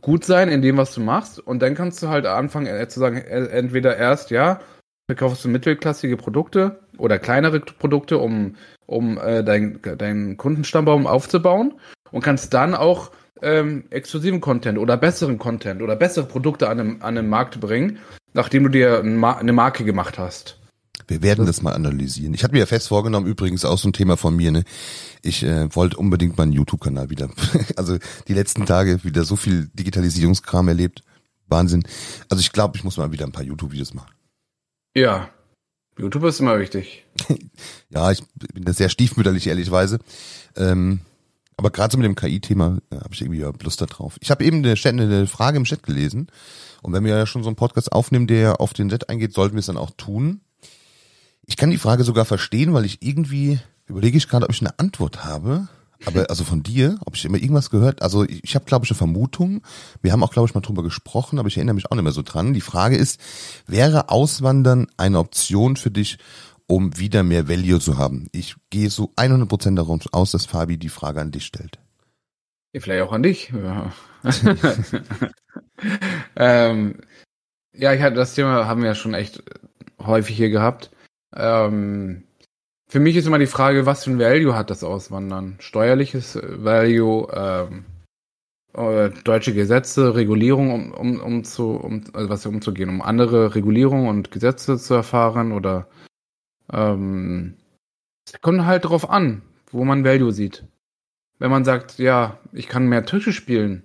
[0.00, 3.00] gut sein in dem, was du machst und dann kannst du halt anfangen äh, zu
[3.00, 4.60] sagen, äh, entweder erst, ja,
[5.06, 8.56] verkaufst du mittelklassige Produkte oder kleinere Produkte, um,
[8.86, 11.74] um äh, deinen dein Kundenstammbaum aufzubauen
[12.10, 17.02] und kannst dann auch ähm, exklusiven Content oder besseren Content oder bessere Produkte an den,
[17.02, 17.98] an den Markt bringen,
[18.32, 20.58] nachdem du dir eine Marke gemacht hast.
[21.06, 22.34] Wir werden das mal analysieren.
[22.34, 24.64] Ich hatte mir ja fest vorgenommen, übrigens auch so ein Thema von mir, ne?
[25.22, 27.28] Ich äh, wollte unbedingt meinen YouTube-Kanal wieder.
[27.76, 27.98] also
[28.28, 31.02] die letzten Tage wieder so viel Digitalisierungskram erlebt.
[31.46, 31.84] Wahnsinn.
[32.30, 34.12] Also ich glaube, ich muss mal wieder ein paar YouTube-Videos machen.
[34.96, 35.28] Ja,
[35.98, 37.04] YouTube ist immer wichtig.
[37.90, 38.22] ja, ich
[38.52, 39.98] bin da sehr stiefmütterlich, ehrlichweise.
[40.56, 41.00] Ähm,
[41.56, 44.16] aber gerade so mit dem KI-Thema habe ich irgendwie ja Lust da drauf.
[44.20, 46.28] Ich habe eben eine, eine Frage im Chat gelesen.
[46.82, 49.54] Und wenn wir ja schon so einen Podcast aufnehmen, der auf den Chat eingeht, sollten
[49.54, 50.40] wir es dann auch tun.
[51.46, 54.78] Ich kann die Frage sogar verstehen, weil ich irgendwie überlege ich gerade, ob ich eine
[54.78, 55.68] Antwort habe.
[56.06, 58.90] Aber also von dir, ob ich immer irgendwas gehört, also ich, ich habe glaube ich
[58.90, 59.62] eine Vermutung.
[60.02, 62.12] Wir haben auch glaube ich mal drüber gesprochen, aber ich erinnere mich auch nicht mehr
[62.12, 62.54] so dran.
[62.54, 63.20] Die Frage ist,
[63.66, 66.18] wäre Auswandern eine Option für dich,
[66.66, 68.28] um wieder mehr Value zu haben?
[68.32, 71.78] Ich gehe so 100% darum aus, dass Fabi die Frage an dich stellt.
[72.76, 73.52] Vielleicht auch an dich.
[73.52, 73.92] Ja.
[76.36, 77.00] ähm,
[77.72, 79.42] ja, ich hatte das Thema haben wir ja schon echt
[80.00, 80.90] häufig hier gehabt.
[81.36, 82.24] Ähm,
[82.88, 85.56] für mich ist immer die Frage, was für ein Value hat das Auswandern?
[85.58, 87.84] Steuerliches Value, ähm,
[88.74, 94.08] äh, deutsche Gesetze, Regulierung, um, um, um zu, um, also was umzugehen, um andere Regulierungen
[94.08, 95.86] und Gesetze zu erfahren oder
[96.72, 97.56] ähm,
[98.26, 100.64] es kommt halt drauf an, wo man Value sieht.
[101.38, 103.82] Wenn man sagt, ja, ich kann mehr Tische spielen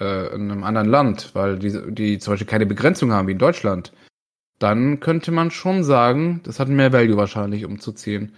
[0.00, 3.38] äh, in einem anderen Land, weil die, die zum Beispiel keine Begrenzung haben wie in
[3.38, 3.92] Deutschland,
[4.58, 8.32] dann könnte man schon sagen, das hat mehr Value wahrscheinlich, umzuziehen.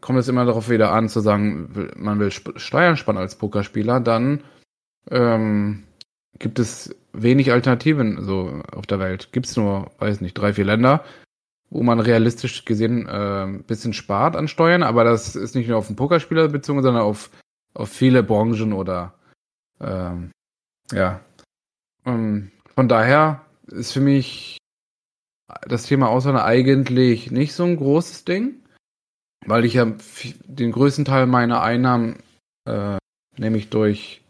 [0.00, 4.44] Kommt es immer darauf wieder an, zu sagen, man will Steuern sparen als Pokerspieler, dann
[5.10, 5.84] ähm,
[6.38, 9.32] gibt es wenig Alternativen so auf der Welt.
[9.32, 11.04] Gibt es nur, weiß nicht, drei, vier Länder,
[11.70, 15.78] wo man realistisch gesehen äh, ein bisschen spart an Steuern, aber das ist nicht nur
[15.78, 17.30] auf den Pokerspieler bezogen, sondern auf,
[17.74, 19.14] auf viele Branchen oder
[19.80, 20.32] ähm,
[20.92, 21.20] ja.
[22.04, 24.58] Ähm, von daher ist für mich
[25.62, 28.62] das Thema Auswahl eigentlich nicht so ein großes Ding,
[29.46, 29.92] weil ich ja
[30.44, 32.22] den größten Teil meiner Einnahmen
[32.66, 32.98] äh,
[33.36, 34.22] nämlich durch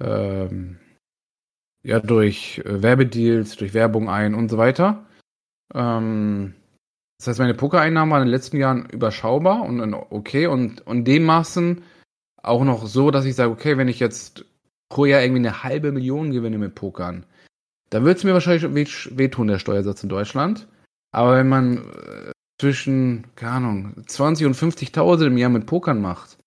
[0.00, 0.78] ähm,
[1.82, 5.06] ja durch äh, Werbedeals, durch Werbung ein und so weiter.
[5.74, 6.54] Ähm,
[7.20, 11.24] das heißt, meine Pokereinnahmen waren in den letzten Jahren überschaubar und okay und und dem
[11.24, 11.82] Maßen
[12.42, 14.46] auch noch so, dass ich sage, okay, wenn ich jetzt
[14.88, 17.26] pro Jahr irgendwie eine halbe Million gewinne mit Pokern,
[17.90, 20.66] da wird es mir wahrscheinlich wehtun, der Steuersatz in Deutschland.
[21.12, 26.38] Aber wenn man äh, zwischen, keine Ahnung, 20 und 50.000 im Jahr mit Pokern macht,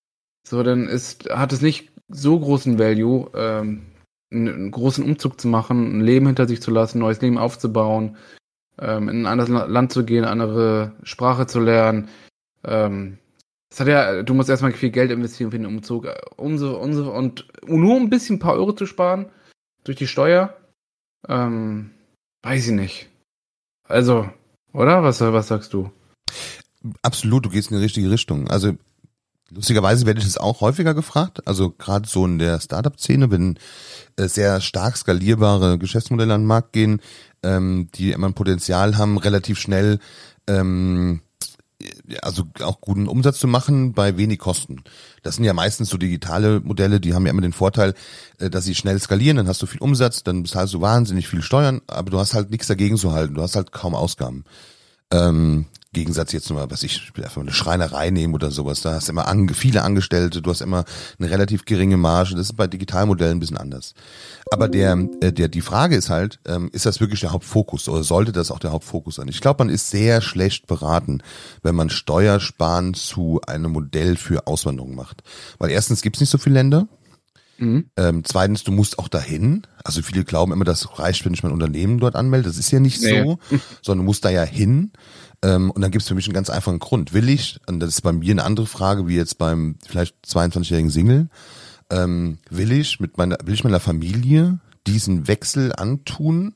[0.48, 3.84] so, dann ist, hat es nicht so großen Value, ähm,
[4.32, 7.38] einen, einen, großen Umzug zu machen, ein Leben hinter sich zu lassen, ein neues Leben
[7.38, 8.18] aufzubauen,
[8.80, 12.10] ähm, in ein anderes Land zu gehen, andere Sprache zu lernen.
[12.64, 13.18] Ähm,
[13.70, 17.12] das hat ja, du musst erstmal viel Geld investieren für den Umzug, äh, umso, umso,
[17.12, 19.32] und nur um ein bisschen ein paar Euro zu sparen
[19.84, 20.56] durch die Steuer,
[21.28, 21.92] ähm,
[22.44, 23.10] weiß ich nicht.
[23.88, 24.30] Also,
[24.74, 25.04] oder?
[25.04, 25.92] Was, was sagst du?
[27.02, 28.50] Absolut, du gehst in die richtige Richtung.
[28.50, 28.74] Also
[29.50, 31.48] lustigerweise werde ich es auch häufiger gefragt.
[31.48, 33.58] Also gerade so in der Startup-Szene, wenn
[34.18, 37.02] äh, sehr stark skalierbare Geschäftsmodelle an den Markt gehen,
[37.44, 40.00] ähm, die immer ein Potenzial haben, relativ schnell
[40.48, 41.22] ähm,
[42.22, 44.84] also auch guten Umsatz zu machen bei wenig Kosten.
[45.22, 47.94] Das sind ja meistens so digitale Modelle, die haben ja immer den Vorteil,
[48.40, 51.42] äh, dass sie schnell skalieren, dann hast du viel Umsatz, dann bezahlst du wahnsinnig viel
[51.42, 54.44] Steuern, aber du hast halt nichts dagegen zu halten, du hast halt kaum Ausgaben.
[55.12, 58.82] Ähm, Gegensatz jetzt nur, was ich, einfach eine Schreinerei nehmen oder sowas.
[58.82, 60.86] Da hast du immer an, viele Angestellte, du hast immer
[61.20, 62.36] eine relativ geringe Marge.
[62.36, 63.94] Das ist bei Digitalmodellen ein bisschen anders.
[64.52, 68.04] Aber der, äh, der, die Frage ist halt, ähm, ist das wirklich der Hauptfokus oder
[68.04, 69.28] sollte das auch der Hauptfokus sein?
[69.28, 71.22] Ich glaube, man ist sehr schlecht beraten,
[71.62, 75.24] wenn man Steuersparen zu einem Modell für Auswanderung macht.
[75.60, 76.88] Weil erstens gibt es nicht so viele Länder.
[77.58, 77.86] Mhm.
[77.98, 79.64] Ähm, zweitens, du musst auch dahin.
[79.84, 82.50] Also viele glauben immer, das reicht, wenn ich mein Unternehmen dort anmelde.
[82.50, 83.24] Das ist ja nicht nee.
[83.24, 83.40] so,
[83.82, 84.92] sondern du musst da ja hin.
[85.44, 87.14] Ähm, und dann gibt es für mich einen ganz einfachen Grund.
[87.14, 90.90] Will ich, und das ist bei mir eine andere Frage, wie jetzt beim vielleicht 22-jährigen
[90.90, 91.28] Single,
[91.92, 96.56] ähm, will ich mit meiner, will ich meiner Familie diesen Wechsel antun,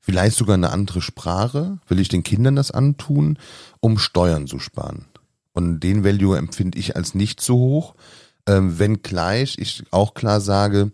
[0.00, 3.38] vielleicht sogar eine andere Sprache, will ich den Kindern das antun,
[3.80, 5.04] um Steuern zu sparen.
[5.52, 7.94] Und den Value empfinde ich als nicht so hoch,
[8.46, 10.90] ähm, wenngleich ich auch klar sage,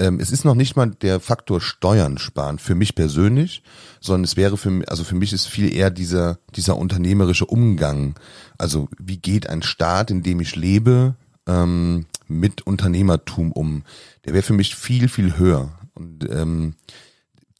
[0.00, 3.62] ähm, es ist noch nicht mal der Faktor Steuern sparen für mich persönlich,
[4.00, 8.18] sondern es wäre für mich, also für mich ist viel eher dieser, dieser unternehmerische Umgang.
[8.56, 11.14] Also wie geht ein Staat, in dem ich lebe,
[11.46, 13.84] ähm, mit Unternehmertum um?
[14.24, 15.70] Der wäre für mich viel, viel höher.
[15.94, 16.74] Und ähm,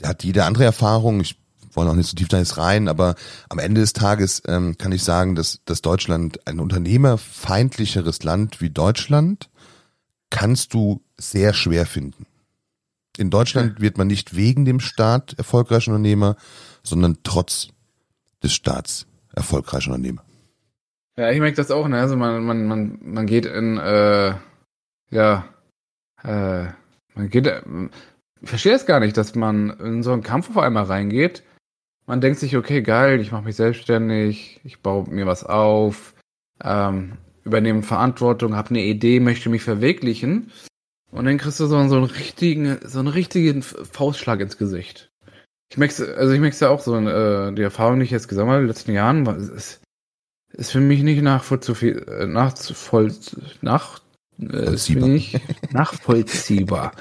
[0.02, 1.36] hat jede andere Erfahrung, ich
[1.72, 3.16] wollte auch nicht so tief da jetzt rein, aber
[3.50, 8.70] am Ende des Tages ähm, kann ich sagen, dass, dass Deutschland ein unternehmerfeindlicheres Land wie
[8.70, 9.50] Deutschland
[10.30, 12.26] kannst du sehr schwer finden.
[13.18, 16.36] In Deutschland wird man nicht wegen dem Staat erfolgreicher Unternehmer,
[16.82, 17.68] sondern trotz
[18.42, 20.24] des Staats erfolgreicher Unternehmer.
[21.16, 22.00] Ja, ich merke das auch, ne?
[22.00, 24.34] Also man, man, man, man geht in, äh,
[25.10, 25.44] ja,
[26.22, 26.64] äh,
[27.14, 27.62] man geht, äh,
[28.40, 31.42] ich verstehe es gar nicht, dass man in so einen Kampf auf einmal reingeht.
[32.06, 36.14] Man denkt sich, okay, geil, ich mache mich selbstständig, ich baue mir was auf,
[36.62, 40.50] ähm, übernehme Verantwortung, habe eine Idee, möchte mich verwirklichen.
[41.12, 45.10] Und dann kriegst du so, so einen richtigen, so einen richtigen Faustschlag ins Gesicht.
[45.70, 48.54] Ich merke also ich merke ja auch so, äh, die Erfahrung, die ich jetzt gesammelt
[48.54, 49.80] habe in den letzten Jahren, war, ist,
[50.52, 53.12] ist für mich nicht nachvollziehbar, äh, nachvoll,
[53.60, 54.00] nach,
[54.38, 55.40] äh, nicht
[55.72, 56.92] nachvollziehbar.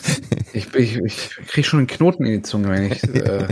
[0.52, 3.48] ich, ich, ich kriege schon einen Knoten in die Zunge, wenn ich äh,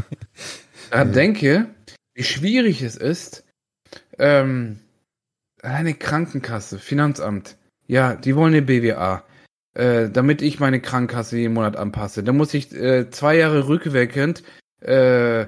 [0.91, 1.67] daran denke,
[2.15, 3.45] wie schwierig es ist,
[4.19, 4.81] ähm,
[5.63, 9.25] eine Krankenkasse, Finanzamt, ja, die wollen eine BWA
[9.75, 12.23] äh, damit ich meine Krankenkasse jeden Monat anpasse.
[12.23, 14.43] Da muss ich äh, zwei Jahre rückwirkend
[14.81, 15.47] äh,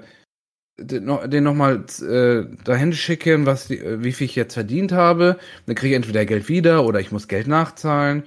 [0.83, 5.39] den nochmal äh, dahin schicken, was die, äh, wie viel ich jetzt verdient habe.
[5.67, 8.25] Dann kriege ich entweder Geld wieder oder ich muss Geld nachzahlen.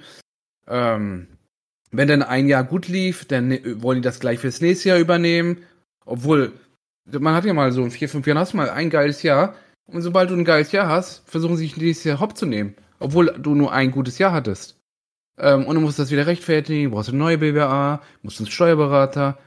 [0.68, 1.26] Ähm,
[1.90, 4.98] wenn dann ein Jahr gut lief, dann äh, wollen die das gleich fürs nächste Jahr
[4.98, 5.58] übernehmen.
[6.06, 6.52] Obwohl,
[7.06, 9.56] man hat ja mal so in vier, fünf Jahren hast du mal ein geiles Jahr.
[9.86, 12.74] Und sobald du ein geiles Jahr hast, versuchen sie dich nächstes Jahr hopp zu nehmen.
[13.00, 14.78] Obwohl du nur ein gutes Jahr hattest.
[15.38, 19.38] Ähm, und du musst das wieder rechtfertigen, brauchst eine neue BWA, musst einen Steuerberater.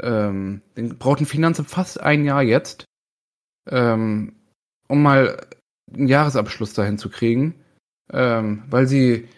[0.00, 2.84] Ähm, den braucht ein Finanzamt fast ein Jahr jetzt,
[3.70, 4.34] ähm,
[4.88, 5.46] um mal
[5.92, 7.54] einen Jahresabschluss dahin zu kriegen,
[8.12, 9.28] ähm, weil sie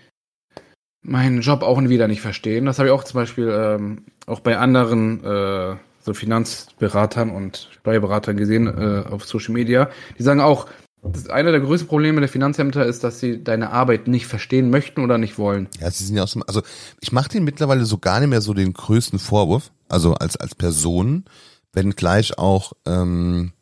[1.02, 2.66] meinen Job auch wieder nicht verstehen.
[2.66, 8.36] Das habe ich auch zum Beispiel ähm, auch bei anderen äh, so Finanzberatern und Steuerberatern
[8.36, 9.90] gesehen äh, auf Social Media.
[10.18, 10.68] Die sagen auch,
[11.12, 15.02] das einer der größten Probleme der Finanzämter ist, dass sie deine Arbeit nicht verstehen möchten
[15.02, 15.68] oder nicht wollen.
[15.80, 16.62] Ja, sie sind ja aus dem, also
[17.00, 20.54] ich mache denen mittlerweile so gar nicht mehr so den größten Vorwurf, also als als
[20.54, 21.24] Person,
[21.72, 23.52] wenn gleich auch ähm,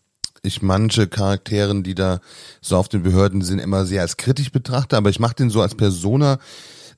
[0.43, 2.21] ich manche Charakteren, die da
[2.61, 5.63] so auf den Behörden sind, immer sehr als kritisch betrachte, aber ich mache den so
[5.63, 6.39] als Persona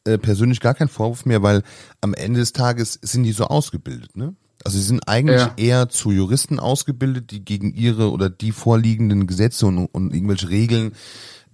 [0.05, 1.63] äh, persönlich gar keinen Vorwurf mehr, weil
[2.01, 4.35] am Ende des Tages sind die so ausgebildet, ne?
[4.67, 5.55] Also sie sind eigentlich ja.
[5.57, 10.93] eher zu Juristen ausgebildet, die gegen ihre oder die vorliegenden Gesetze und, und irgendwelche Regeln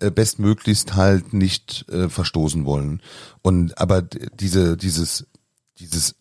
[0.01, 3.03] äh, bestmöglichst halt nicht äh, verstoßen wollen.
[3.43, 5.27] Und aber diese dieses
[5.79, 6.15] dieses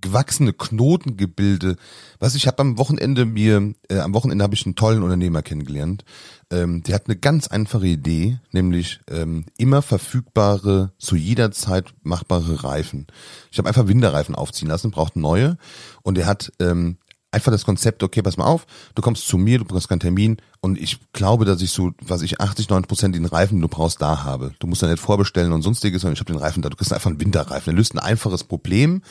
[0.00, 1.76] gewachsene Knotengebilde.
[2.18, 6.04] Was ich habe am Wochenende mir, äh, am Wochenende habe ich einen tollen Unternehmer kennengelernt.
[6.50, 12.64] Ähm, der hat eine ganz einfache Idee, nämlich ähm, immer verfügbare, zu jeder Zeit machbare
[12.64, 13.06] Reifen.
[13.50, 15.56] Ich habe einfach Winterreifen aufziehen lassen, braucht neue.
[16.02, 16.96] Und er hat ähm,
[17.32, 20.38] einfach das Konzept, okay, pass mal auf, du kommst zu mir, du brauchst keinen Termin
[20.60, 23.68] und ich glaube, dass ich so, was ich 80, 90 Prozent den Reifen, den du
[23.68, 24.52] brauchst, da habe.
[24.58, 26.68] Du musst da nicht vorbestellen und sonstiges, sondern ich habe den Reifen da.
[26.68, 27.72] Du kriegst einfach einen Winterreifen.
[27.72, 29.02] Er löst ein einfaches Problem,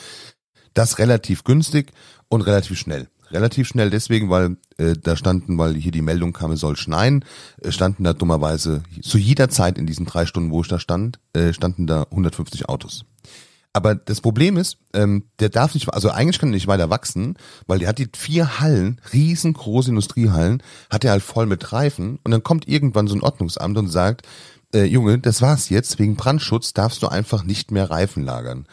[0.74, 1.92] das relativ günstig
[2.28, 3.08] und relativ schnell.
[3.30, 7.24] Relativ schnell deswegen, weil äh, da standen, weil hier die Meldung kam, es soll schneien,
[7.62, 11.20] äh, standen da dummerweise zu jeder Zeit in diesen drei Stunden, wo ich da stand,
[11.32, 13.04] äh, standen da 150 Autos.
[13.72, 17.36] Aber das Problem ist, ähm, der darf nicht, also eigentlich kann er nicht weiter wachsen,
[17.68, 22.32] weil der hat die vier Hallen, riesengroße Industriehallen, hat er halt voll mit Reifen und
[22.32, 24.26] dann kommt irgendwann so ein Ordnungsamt und sagt,
[24.74, 28.66] äh, Junge, das war's jetzt, wegen Brandschutz darfst du einfach nicht mehr Reifen lagern.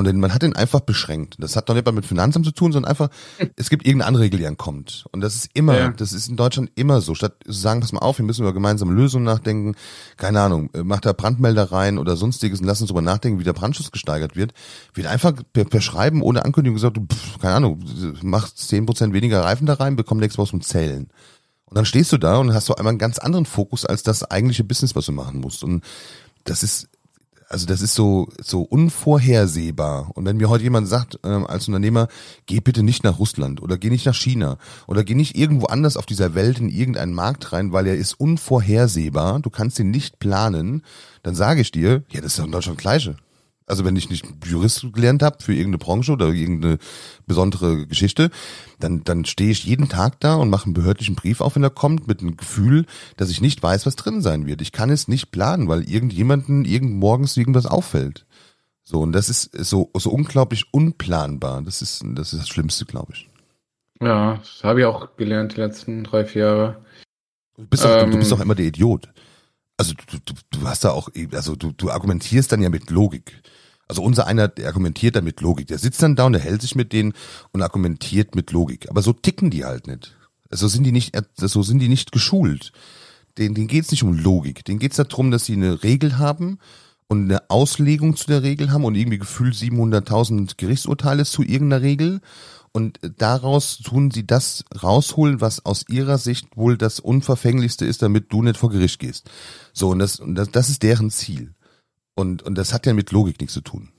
[0.00, 1.36] Und man hat ihn einfach beschränkt.
[1.40, 3.10] Das hat doch nicht mal mit Finanzamt zu tun, sondern einfach,
[3.56, 5.04] es gibt irgendeine andere Regel, die ankommt.
[5.12, 5.88] Und das ist immer, ja.
[5.90, 7.14] das ist in Deutschland immer so.
[7.14, 9.74] Statt zu sagen, pass mal auf, wir müssen über gemeinsame Lösungen nachdenken,
[10.16, 13.44] keine Ahnung, äh, macht da Brandmelder rein oder sonstiges und lass uns darüber nachdenken, wie
[13.44, 14.54] der Brandschutz gesteigert wird,
[14.94, 17.84] wird einfach per, per Schreiben ohne Ankündigung gesagt, pff, keine Ahnung,
[18.22, 21.10] macht zehn Prozent weniger Reifen da rein, bekomm nächstes Mal zum Zählen.
[21.66, 24.24] Und dann stehst du da und hast so einmal einen ganz anderen Fokus als das
[24.24, 25.62] eigentliche Business, was du machen musst.
[25.62, 25.84] Und
[26.44, 26.88] das ist,
[27.50, 30.12] also das ist so, so unvorhersehbar.
[30.14, 32.06] Und wenn mir heute jemand sagt, ähm, als Unternehmer,
[32.46, 35.96] geh bitte nicht nach Russland oder geh nicht nach China oder geh nicht irgendwo anders
[35.96, 40.20] auf dieser Welt in irgendeinen Markt rein, weil er ist unvorhersehbar, du kannst ihn nicht
[40.20, 40.84] planen,
[41.24, 43.16] dann sage ich dir, ja, das ist doch in Deutschland gleiche.
[43.70, 46.78] Also wenn ich nicht Jurist gelernt habe für irgendeine Branche oder irgendeine
[47.26, 48.30] besondere Geschichte,
[48.78, 51.70] dann, dann stehe ich jeden Tag da und mache einen behördlichen Brief auf, wenn er
[51.70, 52.84] kommt, mit einem Gefühl,
[53.16, 54.60] dass ich nicht weiß, was drin sein wird.
[54.60, 58.26] Ich kann es nicht planen, weil irgendjemanden irgend morgens irgendwas auffällt.
[58.82, 61.62] So, und das ist so, so unglaublich unplanbar.
[61.62, 63.30] Das ist, das ist das Schlimmste, glaube ich.
[64.02, 66.84] Ja, das habe ich auch gelernt die letzten drei, vier Jahre.
[67.56, 69.08] Du bist doch, ähm, du bist doch immer der Idiot.
[69.76, 73.40] Also du, du, du hast da auch, also du, du argumentierst dann ja mit Logik.
[73.90, 75.66] Also unser einer, der argumentiert dann mit Logik.
[75.66, 77.12] Der sitzt dann da und der hält sich mit denen
[77.50, 78.88] und argumentiert mit Logik.
[78.88, 80.16] Aber so ticken die halt nicht.
[80.48, 82.70] So sind die nicht, so sind die nicht geschult.
[83.36, 84.64] Den, denen geht's nicht um Logik.
[84.64, 86.60] Denen geht's darum, dass sie eine Regel haben
[87.08, 92.20] und eine Auslegung zu der Regel haben und irgendwie gefühlt 700.000 Gerichtsurteile zu irgendeiner Regel.
[92.70, 98.32] Und daraus tun sie das rausholen, was aus ihrer Sicht wohl das Unverfänglichste ist, damit
[98.32, 99.28] du nicht vor Gericht gehst.
[99.72, 101.54] So, und das, und das, das ist deren Ziel.
[102.14, 103.90] Und, und das hat ja mit Logik nichts zu tun.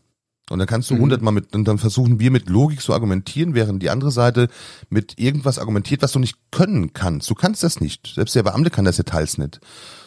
[0.50, 1.02] Und dann kannst du mhm.
[1.02, 4.50] hundertmal mit, und dann versuchen wir mit Logik zu argumentieren, während die andere Seite
[4.90, 7.30] mit irgendwas argumentiert, was du nicht können kannst.
[7.30, 8.12] Du kannst das nicht.
[8.16, 9.62] Selbst der Beamte kann das ja teils nicht.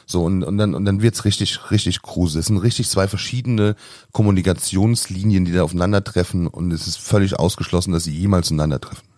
[0.07, 2.39] So, und, und dann, und dann wird's richtig, richtig kruse.
[2.39, 3.75] Es sind richtig zwei verschiedene
[4.13, 9.09] Kommunikationslinien, die da aufeinandertreffen und es ist völlig ausgeschlossen, dass sie jemals zueinander treffen.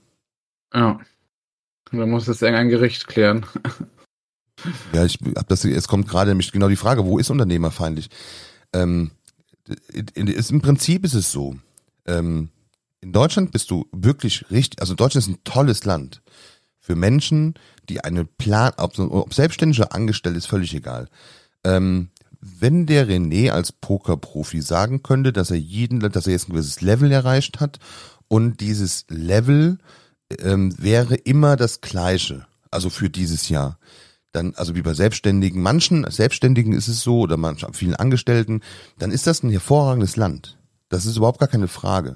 [0.72, 1.01] Ja.
[1.90, 3.46] Und dann muss das irgendein Gericht klären.
[4.92, 8.11] Ja, ich hab das, es kommt gerade nämlich genau die Frage, wo ist unternehmerfeindlich?
[8.72, 9.11] Ähm,
[9.92, 11.57] ist, Im Prinzip ist es so.
[12.07, 12.50] Ähm,
[13.00, 16.22] in Deutschland bist du wirklich richtig, also Deutschland ist ein tolles Land
[16.79, 17.55] für Menschen,
[17.88, 21.09] die eine Plan, ob, ob selbstständig oder angestellt ist, völlig egal.
[21.64, 26.52] Ähm, wenn der René als Pokerprofi sagen könnte, dass er jeden, dass er jetzt ein
[26.52, 27.79] gewisses Level erreicht hat
[28.29, 29.79] und dieses Level
[30.38, 33.79] ähm, wäre immer das gleiche, also für dieses Jahr,
[34.37, 38.61] dann, also wie bei Selbstständigen, manchen Selbstständigen ist es so, oder manchen vielen Angestellten,
[38.99, 40.59] dann ist das ein hervorragendes Land.
[40.88, 42.14] Das ist überhaupt gar keine Frage.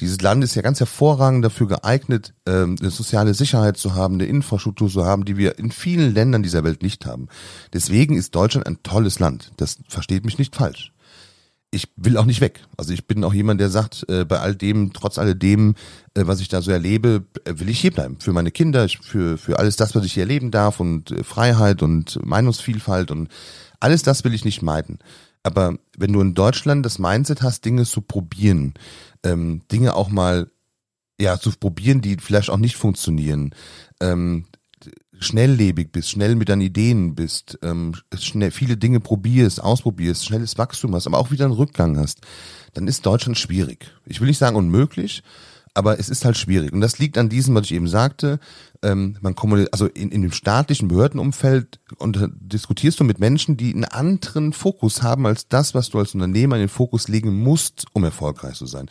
[0.00, 4.24] Dieses Land ist ja ganz hervorragend dafür geeignet, ähm, eine soziale Sicherheit zu haben, eine
[4.24, 7.28] Infrastruktur zu haben, die wir in vielen Ländern dieser Welt nicht haben.
[7.74, 9.52] Deswegen ist Deutschland ein tolles Land.
[9.58, 10.92] Das versteht mich nicht falsch
[11.70, 12.64] ich will auch nicht weg.
[12.76, 15.74] Also ich bin auch jemand, der sagt, äh, bei all dem, trotz alledem,
[16.14, 18.16] äh, was ich da so erlebe, äh, will ich hier bleiben.
[18.20, 21.82] Für meine Kinder, für, für alles das, was ich hier erleben darf und äh, Freiheit
[21.82, 23.28] und Meinungsvielfalt und
[23.80, 24.98] alles das will ich nicht meiden.
[25.42, 28.74] Aber wenn du in Deutschland das Mindset hast, Dinge zu probieren,
[29.22, 30.50] ähm, Dinge auch mal
[31.20, 33.54] ja zu probieren, die vielleicht auch nicht funktionieren,
[34.00, 34.46] ähm,
[35.18, 40.94] schnelllebig bist, schnell mit deinen Ideen bist, ähm, schnell viele Dinge probierst, ausprobierst, schnelles Wachstum
[40.94, 42.20] hast, aber auch wieder einen Rückgang hast,
[42.74, 43.90] dann ist Deutschland schwierig.
[44.04, 45.22] Ich will nicht sagen unmöglich,
[45.74, 46.72] aber es ist halt schwierig.
[46.72, 48.38] Und das liegt an diesem, was ich eben sagte.
[48.86, 53.74] Ähm, man kommuniziert, also in, in dem staatlichen Behördenumfeld und diskutierst du mit Menschen, die
[53.74, 57.86] einen anderen Fokus haben als das, was du als Unternehmer in den Fokus legen musst,
[57.92, 58.88] um erfolgreich zu sein.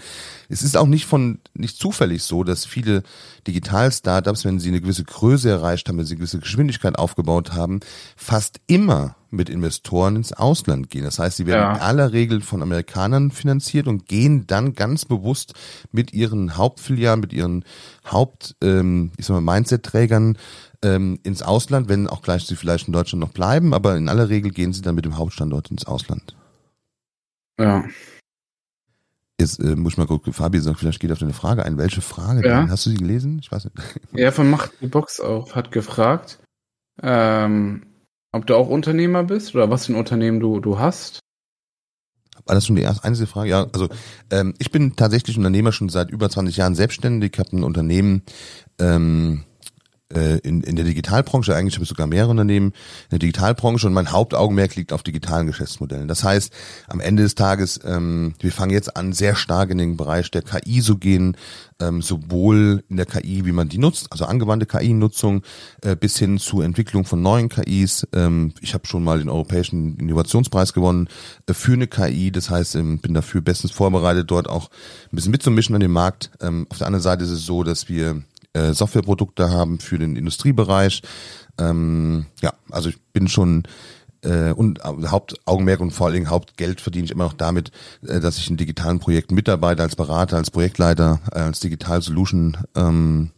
[0.49, 3.03] Es ist auch nicht von nicht zufällig so, dass viele
[3.47, 7.79] Digital-Startups, wenn sie eine gewisse Größe erreicht haben, wenn sie eine gewisse Geschwindigkeit aufgebaut haben,
[8.17, 11.03] fast immer mit Investoren ins Ausland gehen.
[11.03, 11.75] Das heißt, sie werden ja.
[11.75, 15.53] in aller Regel von Amerikanern finanziert und gehen dann ganz bewusst
[15.91, 17.65] mit ihren Hauptfilialen, mit ihren
[18.09, 19.41] Haupt, ähm, ich sag mal,
[19.85, 20.37] Mindset-Trägern
[20.83, 24.29] ähm, ins Ausland, wenn auch gleich sie vielleicht in Deutschland noch bleiben, aber in aller
[24.29, 26.35] Regel gehen sie dann mit dem Hauptstandort ins Ausland.
[27.59, 27.85] Ja.
[29.39, 31.77] Jetzt äh, muss ich mal gucken, Fabi sagt, vielleicht geht auf deine Frage ein.
[31.77, 32.61] Welche Frage ja.
[32.61, 32.71] denn?
[32.71, 33.39] Hast du sie gelesen?
[33.41, 33.75] Ich weiß nicht.
[34.13, 36.39] Er von Macht die Box auf hat gefragt,
[37.01, 37.85] ähm,
[38.31, 41.19] ob du auch Unternehmer bist oder was für ein Unternehmen du, du hast.
[42.45, 43.49] War das schon die erste einzige Frage?
[43.49, 43.89] Ja, also
[44.29, 48.23] ähm, ich bin tatsächlich Unternehmer schon seit über 20 Jahren selbstständig, Ich habe ein Unternehmen,
[48.79, 49.54] ähm, äh,
[50.09, 54.11] in, in der Digitalbranche, eigentlich habe ich sogar mehrere Unternehmen in der Digitalbranche und mein
[54.11, 56.07] Hauptaugenmerk liegt auf digitalen Geschäftsmodellen.
[56.07, 56.53] Das heißt,
[56.87, 60.43] am Ende des Tages, ähm, wir fangen jetzt an, sehr stark in den Bereich der
[60.43, 61.35] KI zu gehen,
[61.79, 65.41] ähm, sowohl in der KI, wie man die nutzt, also angewandte KI-Nutzung,
[65.81, 68.07] äh, bis hin zur Entwicklung von neuen KIs.
[68.13, 71.09] Ähm, ich habe schon mal den Europäischen Innovationspreis gewonnen
[71.47, 74.69] äh, für eine KI, das heißt, ähm, bin dafür bestens vorbereitet, dort auch
[75.11, 76.31] ein bisschen mitzumischen an dem Markt.
[76.41, 78.23] Ähm, auf der anderen Seite ist es so, dass wir
[78.55, 81.01] äh, Softwareprodukte haben für den Industriebereich.
[81.59, 83.63] Ähm, ja, also ich bin schon
[84.21, 87.71] äh, und Hauptaugenmerk und vor allen Dingen Hauptgeld verdiene ich immer noch damit,
[88.07, 92.57] äh, dass ich in digitalen Projekten mitarbeite als Berater, als Projektleiter, äh, als Digital Solution,
[92.75, 93.31] ähm,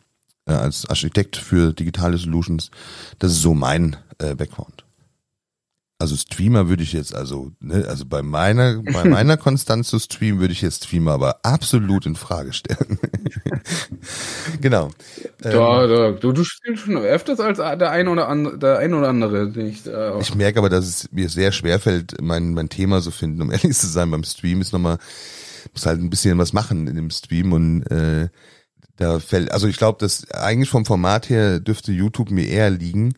[0.46, 2.72] äh, als Architekt für digitale Solutions.
[3.20, 4.87] Das ist so mein äh, Background.
[6.00, 10.40] Also Streamer würde ich jetzt, also, ne, also bei meiner, bei meiner Konstanz zu streamen
[10.40, 13.00] würde ich jetzt Streamer aber absolut in Frage stellen.
[14.62, 14.92] genau.
[15.40, 18.96] Da, ähm, da, du, du spielst schon öfters als der eine oder andere, der eine
[18.96, 19.88] oder andere nicht.
[19.88, 23.42] Äh, ich merke aber, dass es mir sehr schwer fällt, mein, mein Thema so finden,
[23.42, 24.12] um ehrlich zu sein.
[24.12, 25.00] Beim Stream ist nochmal,
[25.74, 28.30] muss halt ein bisschen was machen in dem Stream und äh,
[28.98, 33.16] da fällt, also ich glaube, dass eigentlich vom Format her dürfte YouTube mir eher liegen.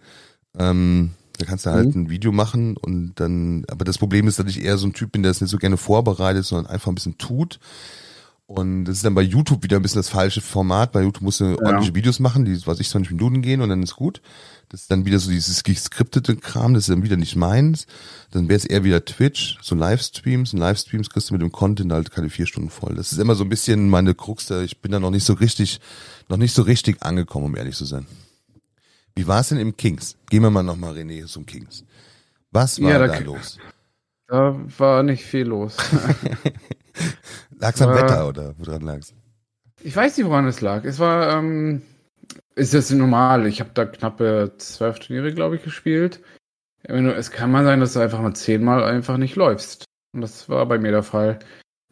[0.57, 2.03] Ähm, da kannst du halt mhm.
[2.03, 5.13] ein Video machen und dann, aber das Problem ist, dass ich eher so ein Typ
[5.13, 7.59] bin, der es nicht so gerne vorbereitet, sondern einfach ein bisschen tut.
[8.45, 10.91] Und das ist dann bei YouTube wieder ein bisschen das falsche Format.
[10.91, 11.51] Bei YouTube musst du ja.
[11.51, 14.21] ordentliche Videos machen, die, was ich, 20 Minuten gehen und dann ist gut.
[14.69, 17.85] Das ist dann wieder so dieses geskriptete Kram, das ist dann wieder nicht meins.
[18.31, 20.53] Dann wäre es eher wieder Twitch, so Livestreams.
[20.53, 22.95] Und Livestreams kriegst du mit dem Content halt keine vier Stunden voll.
[22.95, 24.49] Das ist immer so ein bisschen meine Krux.
[24.49, 25.79] Ich bin da noch nicht so richtig,
[26.27, 28.07] noch nicht so richtig angekommen, um ehrlich zu sein.
[29.19, 30.15] Wie war es denn im Kings?
[30.29, 31.83] Gehen wir mal nochmal, René, zum Kings.
[32.51, 33.59] Was war ja, da, da los?
[34.27, 35.75] Da war nicht viel los.
[37.59, 39.13] lag's am Wetter oder woran lag's?
[39.83, 40.85] Ich weiß nicht, woran es lag.
[40.85, 41.81] Es war, ähm,
[42.55, 43.45] ist das normal.
[43.45, 46.21] Ich habe da knappe zwölf Turniere, glaube ich, gespielt.
[46.83, 49.83] Es kann mal sein, dass du einfach mal zehnmal einfach nicht läufst.
[50.13, 51.39] Und das war bei mir der Fall.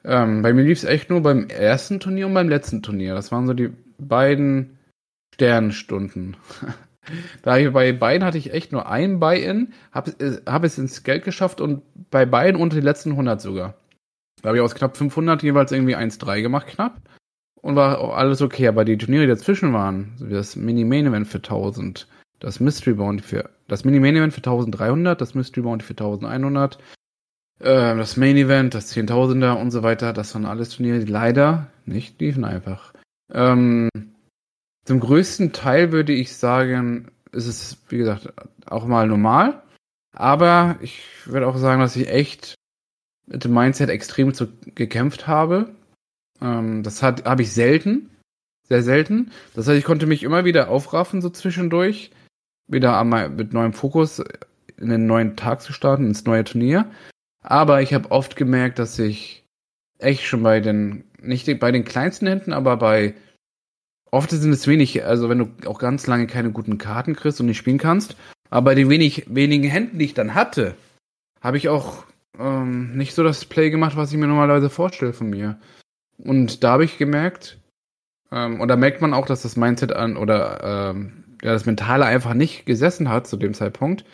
[0.06, 3.16] Ähm, bei mir lief es echt nur beim ersten Turnier und beim letzten Turnier.
[3.16, 4.78] Das waren so die beiden
[5.34, 6.38] Sternstunden.
[7.41, 11.04] Da ich bei beiden hatte ich echt nur ein Buy-in, habe äh, hab es ins
[11.04, 13.76] Geld geschafft und bei beiden unter die letzten 100 sogar.
[14.41, 17.02] Da habe ich aus knapp 500 jeweils irgendwie 1,3 gemacht, knapp.
[17.62, 21.28] Und war auch alles okay, aber die Turniere, die dazwischen waren, so wie das Mini-Main-Event
[21.28, 22.08] für 1000,
[22.39, 26.78] das Mystery Bounty für, das Mini-Main-Event für 1300, das Mystery Bounty für 1100,
[27.60, 32.22] äh, das Main-Event, das 10.000er und so weiter, das waren alles Turniere, die leider nicht
[32.22, 32.93] liefen einfach.
[33.34, 33.89] Ähm,
[34.88, 38.34] zum größten Teil würde ich sagen, ist es, wie gesagt,
[38.65, 39.62] auch mal normal.
[40.15, 42.56] Aber ich würde auch sagen, dass ich echt
[43.26, 45.76] mit dem Mindset extrem zu, gekämpft habe.
[46.41, 48.10] Ähm, das habe ich selten.
[48.69, 49.32] Sehr selten.
[49.56, 52.12] Das heißt, ich konnte mich immer wieder aufraffen, so zwischendurch.
[52.67, 54.23] Wieder einmal mit neuem Fokus
[54.78, 56.89] in den neuen Tag zu starten, ins neue Turnier.
[57.43, 59.43] Aber ich habe oft gemerkt, dass ich
[60.00, 63.15] echt schon bei den, nicht bei den kleinsten Händen, aber bei
[64.12, 67.48] Oft sind es wenig, also wenn du auch ganz lange keine guten Karten kriegst und
[67.48, 68.15] nicht spielen kannst.
[68.50, 70.76] Aber bei den wenig, wenigen Händen, die ich dann hatte,
[71.41, 72.06] habe ich auch
[72.39, 75.60] ähm, nicht so das Play gemacht, was ich mir normalerweise vorstelle von mir.
[76.17, 77.60] Und da habe ich gemerkt,
[78.32, 82.06] ähm, und da merkt man auch, dass das Mindset an oder ähm, ja, das Mentale
[82.06, 84.06] einfach nicht gesessen hat zu dem Zeitpunkt,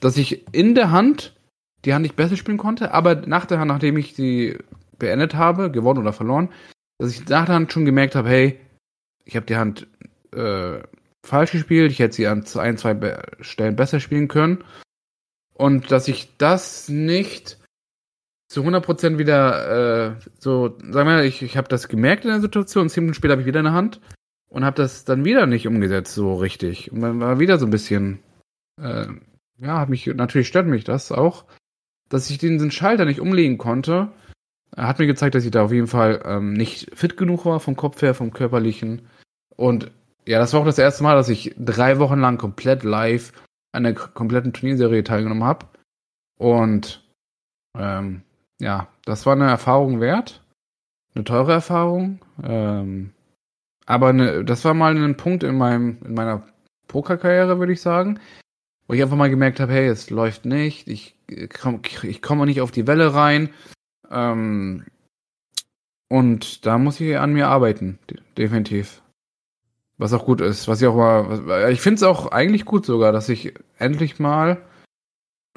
[0.00, 1.34] dass ich in der Hand
[1.84, 4.58] die Hand nicht besser spielen konnte, aber nach der Hand, nachdem ich sie
[4.98, 6.48] beendet habe, gewonnen oder verloren,
[6.98, 8.60] dass ich nach der Hand schon gemerkt habe, hey,
[9.24, 9.86] ich habe die Hand
[10.32, 10.80] äh,
[11.24, 14.64] falsch gespielt, ich hätte sie an ein, zwei Stellen besser spielen können.
[15.54, 17.58] Und dass ich das nicht
[18.48, 22.40] zu 100% wieder äh, so, sagen wir mal, ich, ich habe das gemerkt in der
[22.40, 24.00] Situation, zehn Minuten später habe ich wieder eine Hand
[24.48, 26.92] und habe das dann wieder nicht umgesetzt so richtig.
[26.92, 28.20] Und dann war wieder so ein bisschen,
[28.80, 29.06] äh,
[29.58, 31.44] ja, hat mich, natürlich stört mich das auch,
[32.08, 34.12] dass ich diesen Schalter nicht umlegen konnte.
[34.76, 37.60] Er hat mir gezeigt, dass ich da auf jeden Fall ähm, nicht fit genug war
[37.60, 39.02] vom Kopf her, vom körperlichen.
[39.56, 39.90] Und
[40.26, 43.32] ja, das war auch das erste Mal, dass ich drei Wochen lang komplett live
[43.72, 45.66] an der kompletten Turnierserie teilgenommen habe.
[46.38, 47.02] Und
[47.76, 48.22] ähm,
[48.60, 50.42] ja, das war eine Erfahrung wert.
[51.14, 52.20] Eine teure Erfahrung.
[52.42, 53.12] Ähm,
[53.86, 56.42] aber eine, das war mal ein Punkt in meinem, in meiner
[56.88, 58.18] Pokerkarriere, würde ich sagen,
[58.86, 61.16] wo ich einfach mal gemerkt habe, hey, es läuft nicht, ich
[61.60, 63.50] komme ich komm nicht auf die Welle rein.
[64.10, 64.84] Ähm,
[66.08, 67.98] und da muss ich an mir arbeiten,
[68.36, 69.02] definitiv.
[69.96, 71.70] Was auch gut ist, was ich auch mal.
[71.70, 74.60] Ich finde es auch eigentlich gut sogar, dass ich endlich mal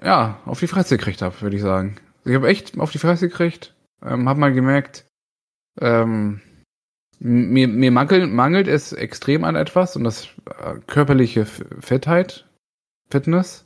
[0.02, 1.98] ja, auf die Fresse gekriegt habe, würde ich sagen.
[2.24, 3.74] Ich habe echt auf die Fresse gekriegt,
[4.04, 5.06] ähm, habe mal gemerkt,
[5.80, 6.42] ähm,
[7.20, 12.48] mir, mir mangelt, mangelt es extrem an etwas und das äh, körperliche Fettheit,
[13.10, 13.66] Fitness.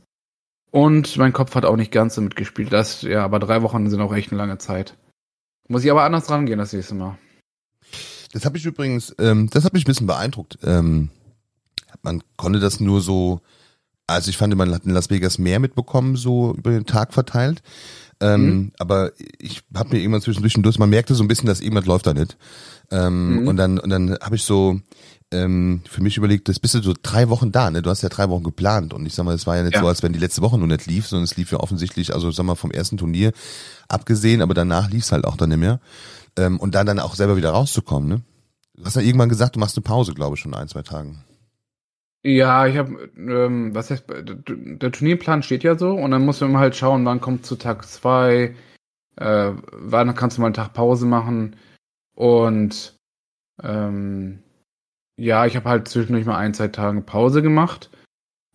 [0.71, 2.71] Und mein Kopf hat auch nicht ganz so mitgespielt.
[2.71, 4.95] Das, ja, aber drei Wochen sind auch echt eine lange Zeit.
[5.67, 7.17] Muss ich aber anders rangehen das nächste Mal.
[8.33, 10.57] Das habe ich übrigens, ähm, das hat mich ein bisschen beeindruckt.
[10.63, 11.09] Ähm,
[12.01, 13.41] man konnte das nur so,
[14.07, 17.61] also ich fand, man hat in Las Vegas mehr mitbekommen, so über den Tag verteilt.
[18.19, 18.71] Ähm, mhm.
[18.77, 22.13] Aber ich habe mir irgendwann zwischendurch, man merkte so ein bisschen, dass irgendwas läuft da
[22.13, 22.37] nicht.
[22.91, 23.47] Ähm, mhm.
[23.47, 24.79] Und dann, und dann habe ich so
[25.31, 27.81] ähm, für mich überlegt, das bist du so drei Wochen da, ne?
[27.81, 29.81] Du hast ja drei Wochen geplant und ich sag mal, es war ja nicht ja.
[29.81, 32.31] so, als wenn die letzte Woche nur nicht lief, sondern es lief ja offensichtlich, also
[32.31, 33.31] sag mal vom ersten Turnier
[33.87, 35.79] abgesehen, aber danach lief es halt auch dann nicht mehr.
[36.37, 38.21] Ähm, und dann dann auch selber wieder rauszukommen, ne?
[38.75, 41.23] Du hast ja irgendwann gesagt, du machst eine Pause, glaube ich, schon ein, zwei Tagen.
[42.23, 46.57] Ja, ich habe, ähm, was heißt, der Turnierplan steht ja so und dann muss man
[46.57, 48.55] halt schauen, wann kommt zu Tag zwei,
[49.15, 51.55] äh, wann kannst du mal einen Tag Pause machen
[52.15, 52.95] und
[53.63, 54.43] ähm,
[55.17, 57.89] ja, ich habe halt zwischendurch mal ein, zwei Tage Pause gemacht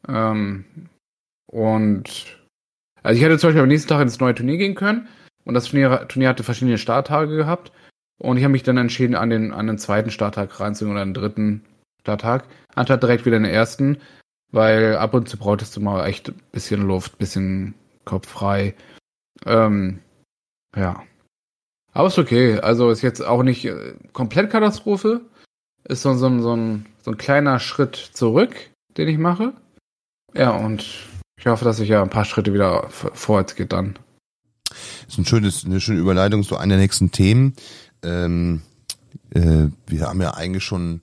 [0.06, 0.64] ähm,
[1.46, 2.38] und
[3.02, 5.08] also ich hätte zum Beispiel am nächsten Tag ins neue Turnier gehen können
[5.46, 7.72] und das Turnier, Turnier hatte verschiedene Starttage gehabt
[8.18, 11.14] und ich habe mich dann entschieden, an den, an den zweiten Starttag reinzugehen oder den
[11.14, 11.64] dritten
[12.02, 12.44] Starttag,
[12.74, 13.98] anstatt direkt wieder den ersten,
[14.52, 17.74] weil ab und zu brauchtest du mal echt ein bisschen Luft, bisschen
[18.04, 18.74] Kopf frei.
[19.44, 20.00] Ähm,
[20.74, 21.02] ja.
[21.92, 22.58] Aber ist okay.
[22.60, 25.22] Also ist jetzt auch nicht äh, komplett Katastrophe.
[25.84, 28.54] Ist so, so, so, ein, so ein kleiner Schritt zurück,
[28.96, 29.52] den ich mache.
[30.34, 33.98] Ja, und ich hoffe, dass ich ja ein paar Schritte wieder vorwärts geht dann.
[35.04, 37.54] Das ist ein schönes, eine schöne Überleitung zu einer der nächsten Themen.
[38.02, 38.62] Ähm,
[39.30, 41.00] äh, wir haben ja eigentlich schon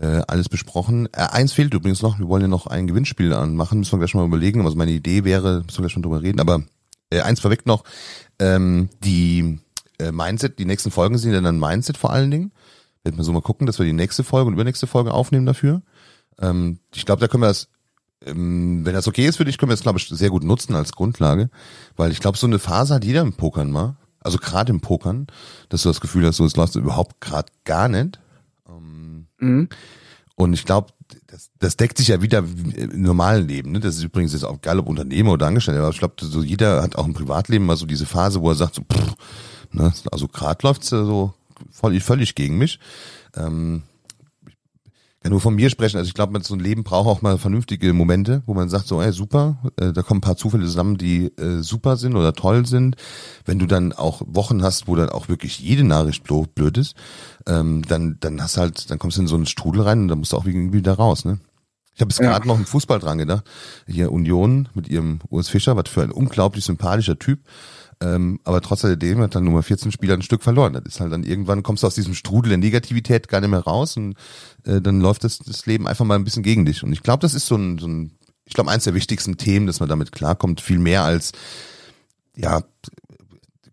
[0.00, 1.08] äh, alles besprochen.
[1.12, 4.14] Äh, eins fehlt übrigens noch, wir wollen ja noch ein Gewinnspiel anmachen, müssen wir gleich
[4.14, 4.64] mal überlegen.
[4.64, 6.62] Also meine Idee wäre, müssen wir gleich schon drüber reden, aber
[7.10, 7.84] äh, eins vorweg noch,
[8.38, 9.58] ähm, die
[9.98, 12.52] äh, Mindset, die nächsten Folgen sind ja dann Mindset vor allen Dingen.
[13.02, 15.82] Werden wir so mal gucken, dass wir die nächste Folge und übernächste Folge aufnehmen dafür.
[16.40, 17.68] Ähm, ich glaube, da können wir das,
[18.34, 20.92] wenn das okay ist für dich, können wir das, glaube ich, sehr gut nutzen als
[20.92, 21.50] Grundlage.
[21.96, 23.96] Weil ich glaube, so eine Phase hat jeder im Pokern mal.
[24.20, 25.26] Also gerade im Pokern,
[25.70, 28.18] dass du das Gefühl hast, so es läuft überhaupt gerade gar nicht.
[29.40, 29.68] Mhm.
[30.36, 30.92] Und ich glaube,
[31.26, 33.72] das, das deckt sich ja wieder im normalen Leben.
[33.72, 33.80] Ne?
[33.80, 35.80] Das ist übrigens jetzt auch egal, ob Unternehmer oder Angestellter.
[35.80, 38.54] Aber ich glaube, so jeder hat auch im Privatleben mal so diese Phase, wo er
[38.54, 39.14] sagt, so, pff,
[39.72, 39.92] ne?
[40.10, 41.34] also gerade läuft's so
[41.70, 42.78] voll, völlig gegen mich.
[43.36, 43.82] Ähm,
[45.20, 45.98] kann nur von mir sprechen.
[45.98, 48.86] Also ich glaube, man so ein Leben braucht auch mal vernünftige Momente, wo man sagt
[48.86, 52.32] so, ey, super, äh, da kommen ein paar Zufälle zusammen, die äh, super sind oder
[52.32, 52.96] toll sind.
[53.44, 56.94] Wenn du dann auch Wochen hast, wo dann auch wirklich jede Nachricht blöd ist,
[57.46, 60.18] ähm, dann dann hast halt, dann kommst du in so einen Strudel rein und dann
[60.18, 61.38] musst du auch irgendwie wieder raus, ne?
[61.94, 63.44] Ich habe jetzt gerade noch im Fußball dran gedacht.
[63.86, 67.40] Hier Union mit ihrem Urs Fischer, was für ein unglaublich sympathischer Typ.
[68.02, 70.72] Ähm, aber trotz alledem hat dann Nummer 14 Spieler ein Stück verloren.
[70.72, 73.60] Das ist halt dann irgendwann kommst du aus diesem Strudel der Negativität gar nicht mehr
[73.60, 74.14] raus und
[74.64, 76.82] äh, dann läuft das, das Leben einfach mal ein bisschen gegen dich.
[76.82, 78.12] Und ich glaube, das ist so ein, so ein
[78.46, 81.32] ich glaube, eins der wichtigsten Themen, dass man damit klarkommt, viel mehr als
[82.36, 82.62] ja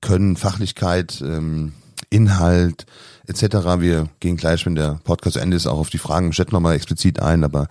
[0.01, 1.73] Können, Fachlichkeit, ähm,
[2.09, 2.86] Inhalt
[3.28, 3.80] etc.
[3.80, 6.51] Wir gehen gleich, wenn der Podcast zu Ende ist, auch auf die Fragen im Chat
[6.51, 7.67] nochmal explizit ein, aber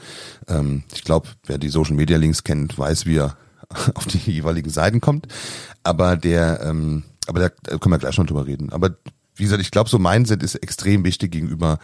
[0.49, 3.37] ähm, ich glaube, wer die Social Media Links kennt, weiß, wie er
[3.95, 5.29] auf die jeweiligen Seiten kommt.
[5.83, 8.73] Aber der, ähm, aber da können wir gleich noch drüber reden.
[8.73, 8.97] Aber
[9.37, 11.79] wie gesagt, ich glaube, so Mindset ist extrem wichtig gegenüber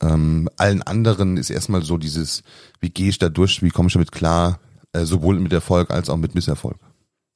[0.00, 1.36] ähm, allen anderen.
[1.36, 2.42] Ist erstmal so dieses,
[2.80, 4.58] wie gehe ich da durch, wie komme ich damit klar,
[4.92, 6.76] äh, sowohl mit Erfolg als auch mit Misserfolg.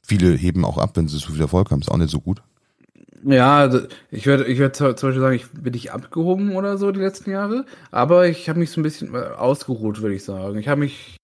[0.05, 2.43] Viele heben auch ab, wenn sie so viel Erfolg haben, ist auch nicht so gut.
[3.23, 3.81] Ja, also
[4.11, 7.31] ich würde ich würd zum Beispiel sagen, ich bin nicht abgehoben oder so die letzten
[7.31, 10.59] Jahre, aber ich habe mich so ein bisschen äh, ausgeruht, würde ich sagen.
[10.59, 11.17] Ich habe mich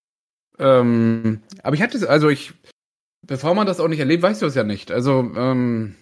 [0.58, 2.54] ähm, aber ich hatte, also ich,
[3.22, 4.90] bevor man das auch nicht erlebt, weißt du es ja nicht.
[4.90, 5.94] Also, ähm,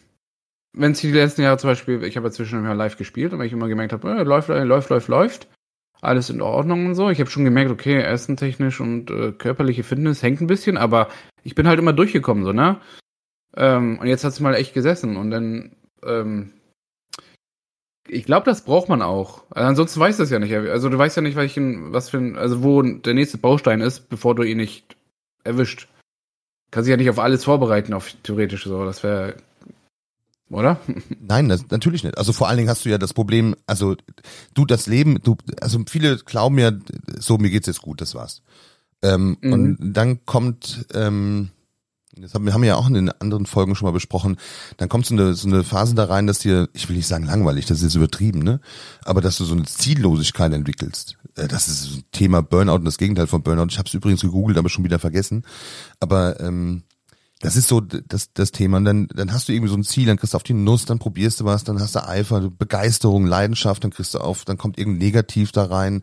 [0.76, 3.38] wenn es die letzten Jahre zum Beispiel, ich habe ja zwischendurch mal live gespielt und
[3.38, 5.48] wenn ich immer gemerkt habe, äh, läuft, läuft, läuft, läuft,
[6.00, 7.10] alles in Ordnung und so.
[7.10, 11.08] Ich habe schon gemerkt, okay, essentechnisch und äh, körperliche Fitness hängt ein bisschen, aber
[11.42, 12.80] ich bin halt immer durchgekommen, so, ne?
[13.56, 16.52] Ähm, und jetzt hat's mal echt gesessen und dann ähm,
[18.08, 19.44] ich glaube, das braucht man auch.
[19.50, 20.54] Also ansonsten weißt du es ja nicht.
[20.54, 24.08] Also du weißt ja nicht, welchen, was für ein, also wo der nächste Baustein ist,
[24.08, 24.96] bevor du ihn nicht
[25.42, 25.88] erwischt.
[26.70, 28.84] Kannst dich ja nicht auf alles vorbereiten, auf theoretisch so.
[28.84, 29.36] Das wäre,
[30.50, 30.80] oder?
[31.20, 32.18] Nein, das, natürlich nicht.
[32.18, 33.96] Also vor allen Dingen hast du ja das Problem, also
[34.54, 36.72] du das Leben, du, also viele glauben ja,
[37.18, 38.42] so mir geht's jetzt gut, das war's.
[39.02, 39.52] Ähm, mhm.
[39.52, 41.50] Und dann kommt ähm,
[42.16, 44.36] das haben wir ja auch in den anderen Folgen schon mal besprochen,
[44.76, 47.26] dann kommt so eine, so eine Phase da rein, dass dir, ich will nicht sagen
[47.26, 48.60] langweilig, das ist jetzt übertrieben, ne?
[49.04, 51.16] Aber dass du so eine Ziellosigkeit entwickelst.
[51.36, 53.66] Äh, das ist ein Thema Burnout und das Gegenteil von Burnout.
[53.70, 55.44] Ich habe es übrigens gegoogelt, aber schon wieder vergessen.
[56.00, 56.84] Aber ähm,
[57.40, 58.78] das ist so das, das Thema.
[58.78, 60.86] Und dann, dann hast du irgendwie so ein Ziel, dann kriegst du auf die Nuss,
[60.86, 64.56] dann probierst du was, dann hast du Eifer, Begeisterung, Leidenschaft, dann kriegst du auf, dann
[64.56, 66.02] kommt irgendein Negativ da rein.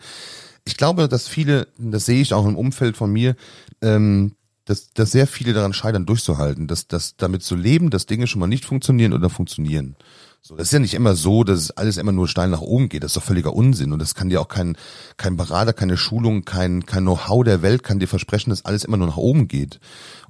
[0.65, 3.35] Ich glaube, dass viele, das sehe ich auch im Umfeld von mir,
[3.81, 4.35] ähm,
[4.65, 8.39] dass, dass sehr viele daran scheitern, durchzuhalten, dass, dass damit zu leben, dass Dinge schon
[8.39, 9.95] mal nicht funktionieren oder funktionieren.
[10.43, 12.89] So, das ist ja nicht immer so, dass es alles immer nur steil nach oben
[12.89, 13.03] geht.
[13.03, 13.93] Das ist doch völliger Unsinn.
[13.93, 14.75] Und das kann dir auch kein,
[15.17, 18.97] kein Berater, keine Schulung, kein, kein Know-how der Welt kann dir versprechen, dass alles immer
[18.97, 19.79] nur nach oben geht.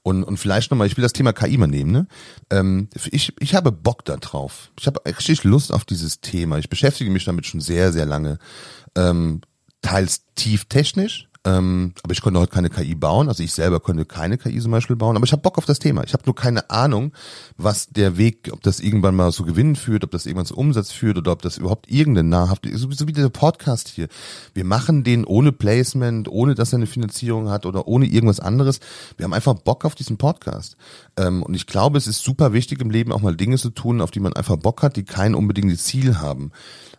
[0.03, 2.07] Und, und vielleicht nochmal, ich will das Thema KI mal nehmen, ne?
[2.49, 4.71] Ähm, ich, ich habe Bock da drauf.
[4.77, 6.57] Ich habe richtig Lust auf dieses Thema.
[6.57, 8.37] Ich beschäftige mich damit schon sehr, sehr lange.
[8.95, 9.39] Ähm,
[9.81, 13.27] teils tief technisch, Ähm, aber ich konnte heute keine KI bauen.
[13.27, 15.15] Also ich selber konnte keine KI zum Beispiel bauen.
[15.15, 16.03] Aber ich habe Bock auf das Thema.
[16.03, 17.13] Ich habe nur keine Ahnung,
[17.57, 20.91] was der Weg, ob das irgendwann mal zu Gewinnen führt, ob das irgendwann zu Umsatz
[20.91, 24.07] führt oder ob das überhaupt irgendeine nahrhaft, so, so wie der Podcast hier.
[24.53, 28.79] Wir machen den ohne Placement, ohne dass er eine Finanzierung hat oder ohne irgendwas anderes.
[29.17, 30.77] Wir haben einfach Bock auf diesen Podcast.
[31.17, 34.01] Ähm, und ich glaube, es ist super wichtig im Leben auch mal Dinge zu tun,
[34.01, 36.51] auf die man einfach Bock hat, die kein unbedingtes Ziel haben.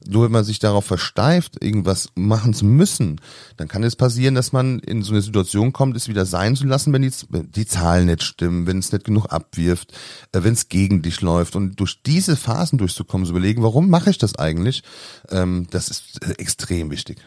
[0.06, 3.20] Nur wenn man sich darauf versteift, irgendwas machen zu müssen,
[3.56, 6.66] dann kann es passieren, dass man in so eine Situation kommt, es wieder sein zu
[6.66, 9.92] lassen, wenn die, die Zahlen nicht stimmen, wenn es nicht genug abwirft,
[10.32, 11.56] äh, wenn es gegen dich läuft.
[11.56, 14.82] Und durch diese Phasen durchzukommen, zu überlegen, warum mache ich das eigentlich,
[15.30, 17.18] ähm, das ist äh, extrem wichtig.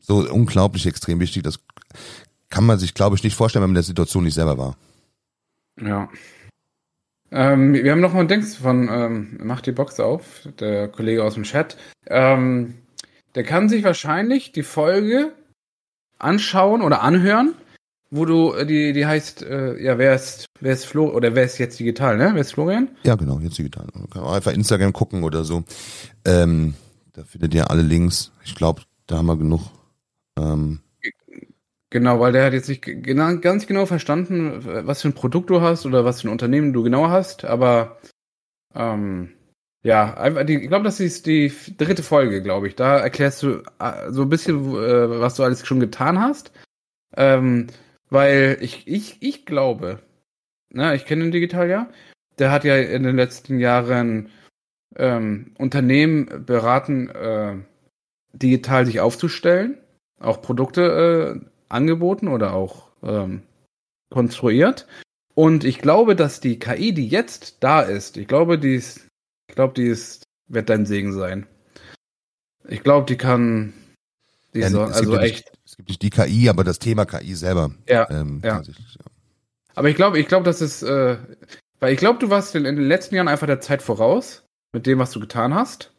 [0.00, 1.42] So unglaublich extrem wichtig.
[1.42, 1.60] Das
[2.48, 4.76] kann man sich, glaube ich, nicht vorstellen, wenn man in der Situation nicht selber war.
[5.80, 6.08] Ja.
[7.30, 11.34] Ähm, wir haben noch ein Dings von ähm, Mach die Box auf, der Kollege aus
[11.34, 11.78] dem Chat.
[12.06, 12.74] Ähm,
[13.34, 15.32] der kann sich wahrscheinlich die Folge
[16.18, 17.54] anschauen oder anhören,
[18.10, 21.44] wo du äh, die die heißt äh, ja wer ist wer ist Flo oder wer
[21.44, 22.30] ist jetzt digital ne?
[22.34, 22.90] Wer ist Florian?
[23.02, 23.86] Ja genau jetzt digital.
[24.10, 25.64] Kann auch einfach Instagram gucken oder so.
[26.26, 26.74] Ähm,
[27.14, 28.30] da findet ihr alle Links.
[28.44, 29.70] Ich glaube da haben wir genug
[30.38, 30.80] ähm,
[31.92, 35.60] Genau, weil der hat jetzt nicht genau, ganz genau verstanden, was für ein Produkt du
[35.60, 37.98] hast oder was für ein Unternehmen du genau hast, aber
[38.74, 39.34] ähm,
[39.82, 42.76] ja, einfach die, ich glaube, das ist die dritte Folge, glaube ich.
[42.76, 46.52] Da erklärst du äh, so ein bisschen, äh, was du alles schon getan hast.
[47.14, 47.66] Ähm,
[48.08, 49.98] weil ich, ich, ich glaube,
[50.70, 51.90] na, ich kenne den Digital ja,
[52.38, 54.30] der hat ja in den letzten Jahren
[54.96, 57.56] ähm, Unternehmen beraten, äh,
[58.32, 59.76] digital sich aufzustellen,
[60.20, 63.42] auch Produkte äh, angeboten oder auch ähm,
[64.10, 64.86] konstruiert.
[65.34, 69.06] Und ich glaube, dass die KI, die jetzt da ist, ich glaube, die ist,
[69.48, 71.46] ich glaube, die ist, wird dein Segen sein.
[72.68, 73.72] Ich glaube, die kann,
[74.54, 75.46] die ja, so, also echt.
[75.46, 77.70] Nicht, es gibt nicht die KI, aber das Thema KI selber.
[77.88, 78.08] Ja.
[78.10, 78.60] Ähm, ja.
[78.60, 78.72] ja.
[79.74, 81.16] Aber ich glaube, ich glaube, das ist, äh,
[81.80, 84.98] weil ich glaube, du warst in den letzten Jahren einfach der Zeit voraus mit dem,
[84.98, 85.92] was du getan hast.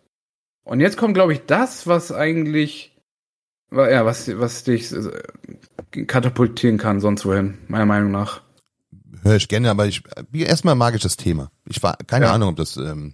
[0.63, 2.92] Und jetzt kommt, glaube ich, das, was eigentlich
[3.73, 8.41] ja, was, was dich äh, katapultieren kann, sonst wohin, meiner Meinung nach.
[9.23, 10.03] Höre ich gerne, aber ich
[10.33, 11.49] erstmal mag ich das Thema.
[11.69, 12.33] Ich war keine ja.
[12.33, 12.77] Ahnung, ob das.
[12.77, 13.13] Ähm,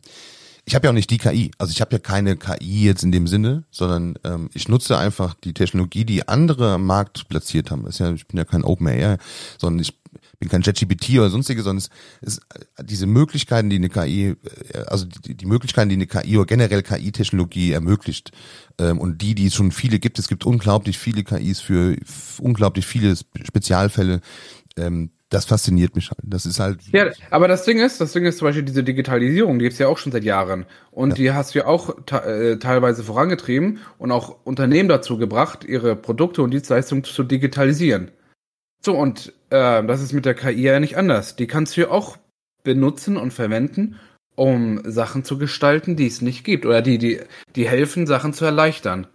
[0.65, 1.51] ich habe ja auch nicht die KI.
[1.57, 5.33] Also ich habe ja keine KI jetzt in dem Sinne, sondern ähm, ich nutze einfach
[5.33, 7.87] die Technologie, die andere am Markt platziert haben.
[7.87, 9.17] ist ja, ich bin ja kein OpenAI,
[9.57, 9.98] sondern ich
[10.39, 11.85] bin kein ChatGPT oder sonstiges, sondern
[12.21, 12.41] es ist
[12.83, 14.35] diese Möglichkeiten, die eine KI,
[14.73, 18.31] äh, also die, die Möglichkeiten, die eine KI oder generell KI-Technologie ermöglicht,
[18.79, 21.95] ähm, und die, die es schon viele gibt, es gibt unglaublich viele KIs für
[22.39, 24.21] unglaublich viele Spezialfälle.
[24.77, 26.19] Ähm, das fasziniert mich halt.
[26.23, 26.79] Das ist halt.
[26.91, 29.87] Ja, aber das Ding ist, das Ding ist zum Beispiel diese Digitalisierung, die gibt's ja
[29.87, 30.65] auch schon seit Jahren.
[30.89, 31.15] Und ja.
[31.15, 36.41] die hast du ja auch äh, teilweise vorangetrieben und auch Unternehmen dazu gebracht, ihre Produkte
[36.41, 38.09] und Dienstleistungen zu digitalisieren.
[38.81, 41.35] So, und äh, das ist mit der KI ja nicht anders.
[41.35, 42.17] Die kannst du ja auch
[42.63, 43.99] benutzen und verwenden,
[44.35, 46.65] um Sachen zu gestalten, die es nicht gibt.
[46.65, 47.21] Oder die, die,
[47.55, 49.07] die helfen, Sachen zu erleichtern.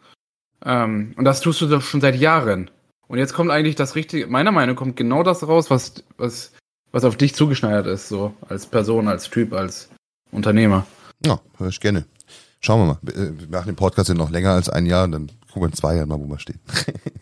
[0.65, 2.71] Ähm, und das tust du doch schon seit Jahren.
[3.07, 6.53] Und jetzt kommt eigentlich das Richtige, meiner Meinung nach kommt genau das raus, was, was,
[6.91, 9.91] was auf dich zugeschneidert ist, so als Person, als Typ, als
[10.31, 10.87] Unternehmer.
[11.25, 12.07] Ja, höre ich gerne.
[12.61, 12.99] Schauen wir mal.
[13.03, 15.97] Wir machen den Podcast ja noch länger als ein Jahr, dann gucken wir in zwei
[15.97, 16.61] Jahren mal, wo wir stehen.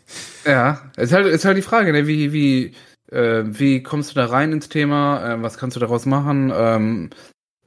[0.45, 2.07] ja, ist halt, ist halt die Frage, ne?
[2.07, 2.75] wie, wie,
[3.11, 5.35] äh, wie kommst du da rein ins Thema?
[5.35, 6.53] Äh, was kannst du daraus machen?
[6.55, 7.11] Ähm,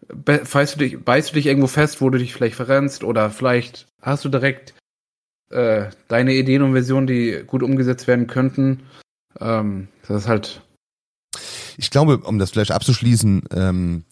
[0.08, 3.04] beißt du, dich, beißt du dich irgendwo fest, wo du dich vielleicht verrennst?
[3.04, 4.74] Oder vielleicht hast du direkt
[5.52, 8.84] äh, deine Ideen und Versionen, die gut umgesetzt werden könnten?
[9.40, 10.62] Ähm, das ist halt.
[11.78, 14.06] Ich glaube, um das vielleicht abzuschließen, ähm,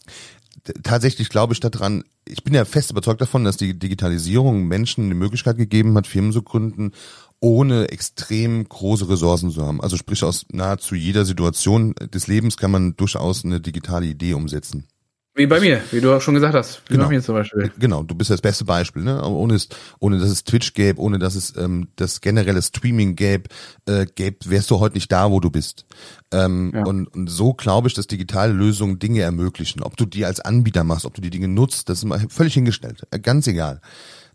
[0.84, 5.16] tatsächlich glaube ich daran, ich bin ja fest überzeugt davon, dass die Digitalisierung Menschen die
[5.16, 6.92] Möglichkeit gegeben hat, Firmen zu gründen,
[7.44, 9.82] ohne extrem große Ressourcen zu haben.
[9.82, 14.88] Also sprich aus nahezu jeder Situation des Lebens kann man durchaus eine digitale Idee umsetzen.
[15.36, 16.84] Wie bei mir, wie du auch schon gesagt hast.
[16.88, 17.06] Wie genau.
[17.06, 17.70] bei mir zum Beispiel.
[17.78, 19.22] Genau, du bist das beste Beispiel, ne?
[19.26, 19.68] Ohne es,
[20.00, 23.50] ohne dass es Twitch gäbe, ohne dass es ähm, das generelle Streaming gäbe,
[23.88, 25.86] äh, gäbe, wärst du heute nicht da, wo du bist.
[26.32, 26.86] Ähm, ja.
[26.86, 29.82] und, und so glaube ich, dass digitale Lösungen Dinge ermöglichen.
[29.82, 32.54] Ob du die als Anbieter machst, ob du die Dinge nutzt, das ist mal völlig
[32.54, 33.06] hingestellt.
[33.12, 33.82] Äh, ganz egal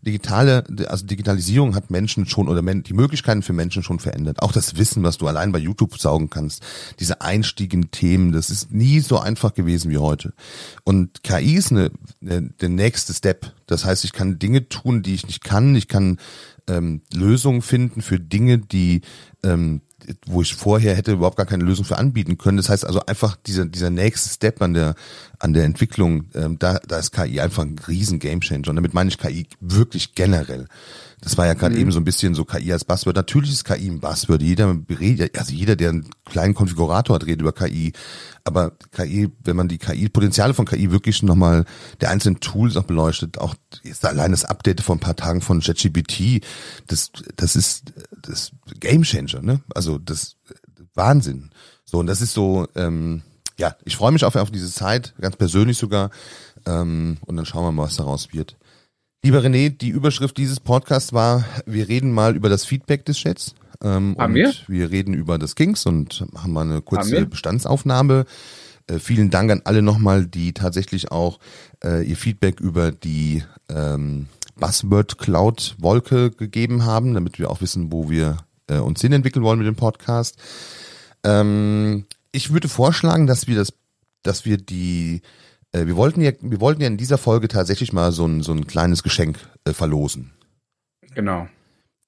[0.01, 4.41] digitale, also Digitalisierung hat Menschen schon oder die Möglichkeiten für Menschen schon verändert.
[4.41, 6.63] Auch das Wissen, was du allein bei YouTube saugen kannst,
[6.99, 10.33] diese Einstieg in Themen, das ist nie so einfach gewesen wie heute.
[10.83, 11.91] Und KI ist eine,
[12.21, 13.53] eine, der nächste Step.
[13.67, 15.75] Das heißt, ich kann Dinge tun, die ich nicht kann.
[15.75, 16.17] Ich kann
[16.67, 19.01] ähm, Lösungen finden für Dinge, die
[19.43, 19.81] ähm,
[20.25, 22.57] wo ich vorher hätte überhaupt gar keine Lösung für anbieten können.
[22.57, 24.95] Das heißt also einfach dieser, dieser nächste Step an der,
[25.39, 28.67] an der Entwicklung, ähm, da, da ist KI einfach ein riesen Gamechanger.
[28.69, 30.67] Und damit meine ich KI wirklich generell.
[31.21, 31.81] Das war ja gerade mhm.
[31.81, 33.15] eben so ein bisschen so KI als Buzzword.
[33.15, 34.41] Natürlich ist KI ein Buzzword.
[34.41, 37.93] Jeder redet, also jeder, der einen kleinen Konfigurator hat, redet über KI.
[38.43, 41.65] Aber KI, wenn man die KI, Potenziale von KI wirklich nochmal
[42.01, 45.61] der einzelnen Tools auch beleuchtet, auch ist allein das Update vor ein paar Tagen von
[45.61, 46.43] ChatGPT,
[46.87, 49.61] das, das ist das Game Changer, ne?
[49.73, 50.35] Also das
[50.95, 51.51] Wahnsinn.
[51.85, 53.23] So, und das ist so, ähm,
[53.59, 56.09] ja, ich freue mich auf, auf diese Zeit, ganz persönlich sogar.
[56.65, 58.57] Ähm, und dann schauen wir mal, was daraus wird.
[59.21, 63.53] Lieber René, die Überschrift dieses Podcasts war, wir reden mal über das Feedback des Chats.
[63.83, 64.53] Ähm, haben und wir?
[64.67, 68.25] wir reden über das Kings und haben mal eine kurze Bestandsaufnahme.
[68.87, 71.39] Äh, vielen Dank an alle nochmal, die tatsächlich auch
[71.83, 77.91] äh, ihr Feedback über die ähm, Buzzword Cloud Wolke gegeben haben, damit wir auch wissen,
[77.91, 78.37] wo wir
[78.67, 80.37] äh, uns hinentwickeln wollen mit dem Podcast.
[81.25, 83.73] Ähm, ich würde vorschlagen, dass wir das,
[84.23, 85.21] dass wir die
[85.71, 88.51] äh, wir wollten ja, wir wollten ja in dieser Folge tatsächlich mal so ein, so
[88.51, 90.31] ein kleines Geschenk äh, verlosen.
[91.13, 91.47] Genau.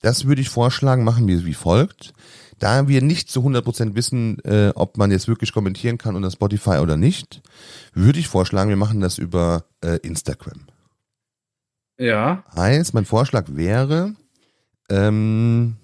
[0.02, 2.14] Das würde ich vorschlagen, machen wir wie folgt.
[2.58, 6.78] Da wir nicht zu 100% wissen, äh, ob man jetzt wirklich kommentieren kann unter Spotify
[6.78, 7.42] oder nicht,
[7.94, 10.68] würde ich vorschlagen, wir machen das über äh, Instagram.
[11.98, 12.44] Ja.
[12.56, 14.16] Heißt, mein Vorschlag wäre,
[14.90, 15.78] ähm,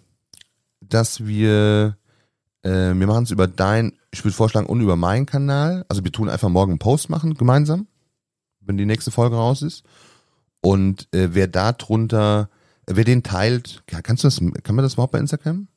[0.80, 1.98] dass wir,
[2.62, 5.86] äh, wir machen es über dein ich würde vorschlagen, und über meinen Kanal.
[5.90, 7.88] Also wir tun einfach morgen einen Post machen, gemeinsam,
[8.62, 9.84] wenn die nächste Folge raus ist.
[10.62, 12.50] Und äh, wer da drunter,
[12.86, 15.68] äh, wer den teilt, kannst du das, kann man das überhaupt bei Instagram?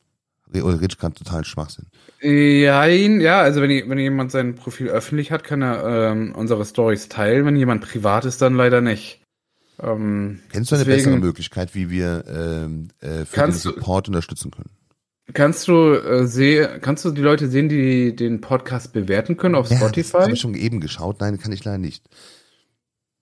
[0.53, 1.87] Oder redest gerade total Schwachsinn?
[2.21, 7.09] Ja, ja, also wenn, wenn jemand sein Profil öffentlich hat, kann er ähm, unsere Stories
[7.09, 7.47] teilen.
[7.47, 9.21] Wenn jemand privat ist, dann leider nicht.
[9.81, 14.51] Ähm, Kennst du eine deswegen, bessere Möglichkeit, wie wir ähm, äh, für den Support unterstützen
[14.51, 14.71] können?
[15.33, 19.71] Kannst du äh, seh, kannst du die Leute sehen, die den Podcast bewerten können auf
[19.71, 20.13] ja, Spotify?
[20.13, 21.21] Das habe ich schon eben geschaut.
[21.21, 22.05] Nein, kann ich leider nicht.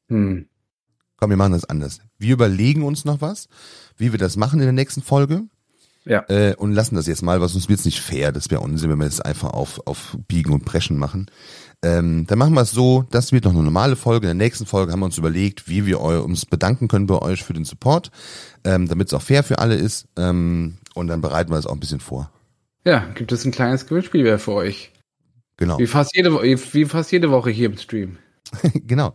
[0.08, 0.46] Hm.
[1.16, 2.00] Komm, wir machen das anders.
[2.18, 3.48] Wir überlegen uns noch was,
[3.96, 5.42] wie wir das machen in der nächsten Folge.
[6.04, 6.24] Ja.
[6.28, 8.32] Äh, und lassen das jetzt mal, weil sonst wird es nicht fair.
[8.32, 11.26] Das wäre Unsinn, wenn wir es einfach auf, auf Biegen und Preschen machen.
[11.82, 14.28] Ähm, dann machen wir es so, das wird noch eine normale Folge.
[14.28, 17.44] In der nächsten Folge haben wir uns überlegt, wie wir uns bedanken können bei euch
[17.44, 18.10] für den Support,
[18.64, 20.08] ähm, damit es auch fair für alle ist.
[20.16, 22.30] Ähm, und dann bereiten wir es auch ein bisschen vor.
[22.84, 24.92] Ja, gibt es ein kleines Gewinnspiel für euch.
[25.56, 25.78] Genau.
[25.78, 28.18] Wie fast jede, wie fast jede Woche hier im Stream.
[28.74, 29.14] genau.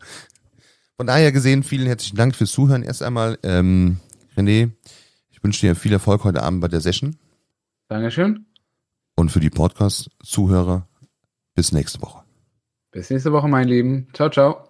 [0.98, 2.84] Von daher gesehen, vielen herzlichen Dank fürs Zuhören.
[2.84, 3.98] Erst einmal, ähm,
[4.38, 4.72] René,
[5.32, 7.16] ich wünsche dir viel Erfolg heute Abend bei der Session.
[7.88, 8.46] Dankeschön.
[9.16, 10.88] Und für die Podcast-Zuhörer
[11.56, 12.24] bis nächste Woche.
[12.92, 14.08] Bis nächste Woche, mein Lieben.
[14.14, 14.70] Ciao, ciao.